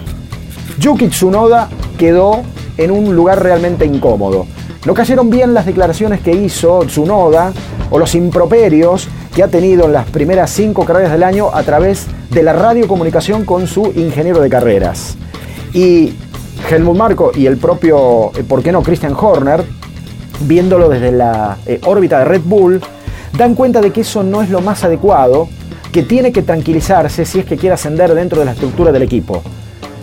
Yuki 0.79 1.09
Tsunoda 1.09 1.69
quedó 1.99 2.43
en 2.77 2.91
un 2.91 3.15
lugar 3.15 3.43
realmente 3.43 3.85
incómodo. 3.85 4.47
No 4.87 4.95
cayeron 4.95 5.29
bien 5.29 5.53
las 5.53 5.67
declaraciones 5.67 6.21
que 6.21 6.33
hizo 6.33 6.81
Tsunoda 6.87 7.53
o 7.91 7.99
los 7.99 8.15
improperios 8.15 9.09
que 9.35 9.43
ha 9.43 9.49
tenido 9.49 9.87
en 9.87 9.93
las 9.93 10.09
primeras 10.09 10.51
cinco 10.51 10.85
carreras 10.85 11.13
del 11.13 11.23
año 11.23 11.51
a 11.53 11.63
través 11.63 12.07
de 12.31 12.43
la 12.43 12.53
radiocomunicación 12.53 13.45
con 13.45 13.67
su 13.67 13.93
ingeniero 13.95 14.41
de 14.41 14.49
carreras. 14.49 15.17
Y 15.73 16.15
Helmut 16.69 16.97
Marko 16.97 17.33
y 17.35 17.47
el 17.47 17.57
propio, 17.57 18.33
eh, 18.37 18.43
¿por 18.43 18.63
qué 18.63 18.73
no?, 18.73 18.83
Christian 18.83 19.15
Horner, 19.19 19.65
viéndolo 20.41 20.89
desde 20.89 21.13
la 21.13 21.59
eh, 21.67 21.81
órbita 21.85 22.19
de 22.19 22.25
Red 22.25 22.43
Bull, 22.45 22.81
dan 23.37 23.55
cuenta 23.55 23.81
de 23.81 23.93
que 23.93 24.03
eso 24.03 24.23
no 24.23 24.43
es 24.43 24.51
lo 24.51 24.61
más 24.61 24.85
adecuado, 24.85 25.49
que 25.93 26.03
tiene 26.03 26.33
que 26.33 26.43
tranquilizarse 26.43 27.25
si 27.25 27.41
es 27.41 27.45
que 27.45 27.57
quiere 27.57 27.75
ascender 27.75 28.15
dentro 28.15 28.39
de 28.39 28.45
la 28.45 28.53
estructura 28.53 28.93
del 28.93 29.03
equipo 29.03 29.43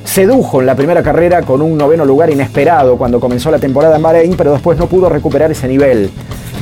sedujo 0.07 0.61
en 0.61 0.65
la 0.65 0.73
primera 0.73 1.03
carrera 1.03 1.43
con 1.43 1.61
un 1.61 1.77
noveno 1.77 2.03
lugar 2.03 2.31
inesperado 2.31 2.97
cuando 2.97 3.19
comenzó 3.19 3.51
la 3.51 3.59
temporada 3.59 3.97
en 3.97 4.01
Bahrein, 4.01 4.35
pero 4.35 4.51
después 4.51 4.75
no 4.79 4.87
pudo 4.87 5.09
recuperar 5.09 5.51
ese 5.51 5.67
nivel. 5.67 6.09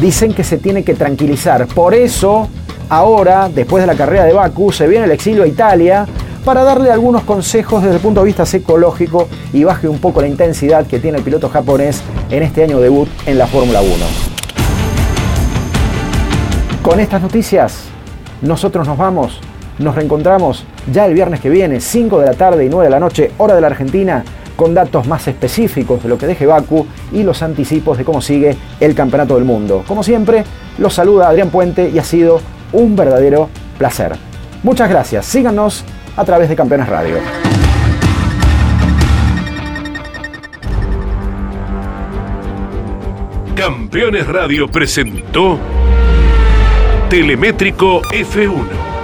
Dicen 0.01 0.33
que 0.33 0.43
se 0.43 0.57
tiene 0.57 0.83
que 0.83 0.93
tranquilizar. 0.93 1.67
Por 1.67 1.93
eso, 1.93 2.49
ahora, 2.89 3.49
después 3.49 3.81
de 3.81 3.87
la 3.87 3.95
carrera 3.95 4.25
de 4.25 4.33
Baku, 4.33 4.71
se 4.71 4.87
viene 4.87 5.05
el 5.05 5.11
exilio 5.11 5.43
a 5.43 5.47
Italia 5.47 6.05
para 6.43 6.63
darle 6.63 6.91
algunos 6.91 7.23
consejos 7.23 7.81
desde 7.81 7.95
el 7.95 8.01
punto 8.01 8.19
de 8.19 8.27
vista 8.27 8.45
psicológico 8.45 9.27
y 9.51 9.63
baje 9.63 9.87
un 9.87 9.99
poco 9.99 10.21
la 10.21 10.27
intensidad 10.27 10.85
que 10.85 10.99
tiene 10.99 11.17
el 11.17 11.23
piloto 11.23 11.49
japonés 11.49 12.03
en 12.29 12.43
este 12.43 12.63
año 12.63 12.79
debut 12.79 13.09
en 13.25 13.37
la 13.37 13.47
Fórmula 13.47 13.81
1. 13.81 13.91
Con 16.83 16.99
estas 16.99 17.21
noticias, 17.21 17.85
nosotros 18.41 18.87
nos 18.87 18.97
vamos. 18.97 19.39
Nos 19.79 19.95
reencontramos 19.95 20.65
ya 20.91 21.05
el 21.05 21.13
viernes 21.13 21.39
que 21.39 21.49
viene, 21.49 21.81
5 21.81 22.19
de 22.19 22.27
la 22.27 22.33
tarde 22.33 22.63
y 22.63 22.69
9 22.69 22.85
de 22.85 22.91
la 22.91 22.99
noche, 22.99 23.31
hora 23.37 23.55
de 23.55 23.61
la 23.61 23.67
Argentina, 23.67 24.23
con 24.55 24.73
datos 24.73 25.07
más 25.07 25.27
específicos 25.27 26.03
de 26.03 26.09
lo 26.09 26.17
que 26.17 26.27
deje 26.27 26.45
Baku 26.45 26.85
y 27.11 27.23
los 27.23 27.41
anticipos 27.41 27.97
de 27.97 28.05
cómo 28.05 28.21
sigue 28.21 28.57
el 28.79 28.95
Campeonato 28.95 29.35
del 29.35 29.45
Mundo. 29.45 29.83
Como 29.87 30.03
siempre, 30.03 30.43
los 30.77 30.93
saluda 30.93 31.29
Adrián 31.29 31.49
Puente 31.49 31.89
y 31.89 31.99
ha 31.99 32.03
sido 32.03 32.41
un 32.71 32.95
verdadero 32.95 33.49
placer. 33.77 34.13
Muchas 34.63 34.89
gracias, 34.89 35.25
síganos 35.25 35.83
a 36.15 36.25
través 36.25 36.49
de 36.49 36.55
Campeones 36.55 36.87
Radio. 36.87 37.17
Campeones 43.55 44.27
Radio 44.27 44.67
presentó 44.67 45.57
Telemétrico 47.09 48.01
F1 48.01 48.94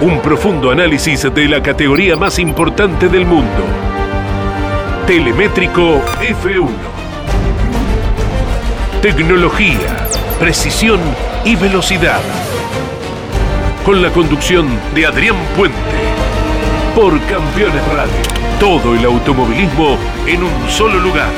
un 0.00 0.20
profundo 0.20 0.70
análisis 0.70 1.22
de 1.32 1.48
la 1.48 1.62
categoría 1.62 2.16
más 2.16 2.38
importante 2.38 3.08
del 3.08 3.24
mundo. 3.24 3.64
Telemétrico 5.06 6.02
F1. 6.20 6.68
Tecnología, 9.00 10.08
precisión 10.38 11.00
y 11.44 11.56
velocidad. 11.56 12.20
Con 13.84 14.02
la 14.02 14.10
conducción 14.10 14.66
de 14.94 15.06
Adrián 15.06 15.36
Puente. 15.56 15.78
Por 16.94 17.20
Campeones 17.26 17.86
Radio. 17.88 18.14
Todo 18.58 18.94
el 18.94 19.04
automovilismo 19.04 19.98
en 20.26 20.42
un 20.42 20.70
solo 20.70 20.98
lugar. 20.98 21.30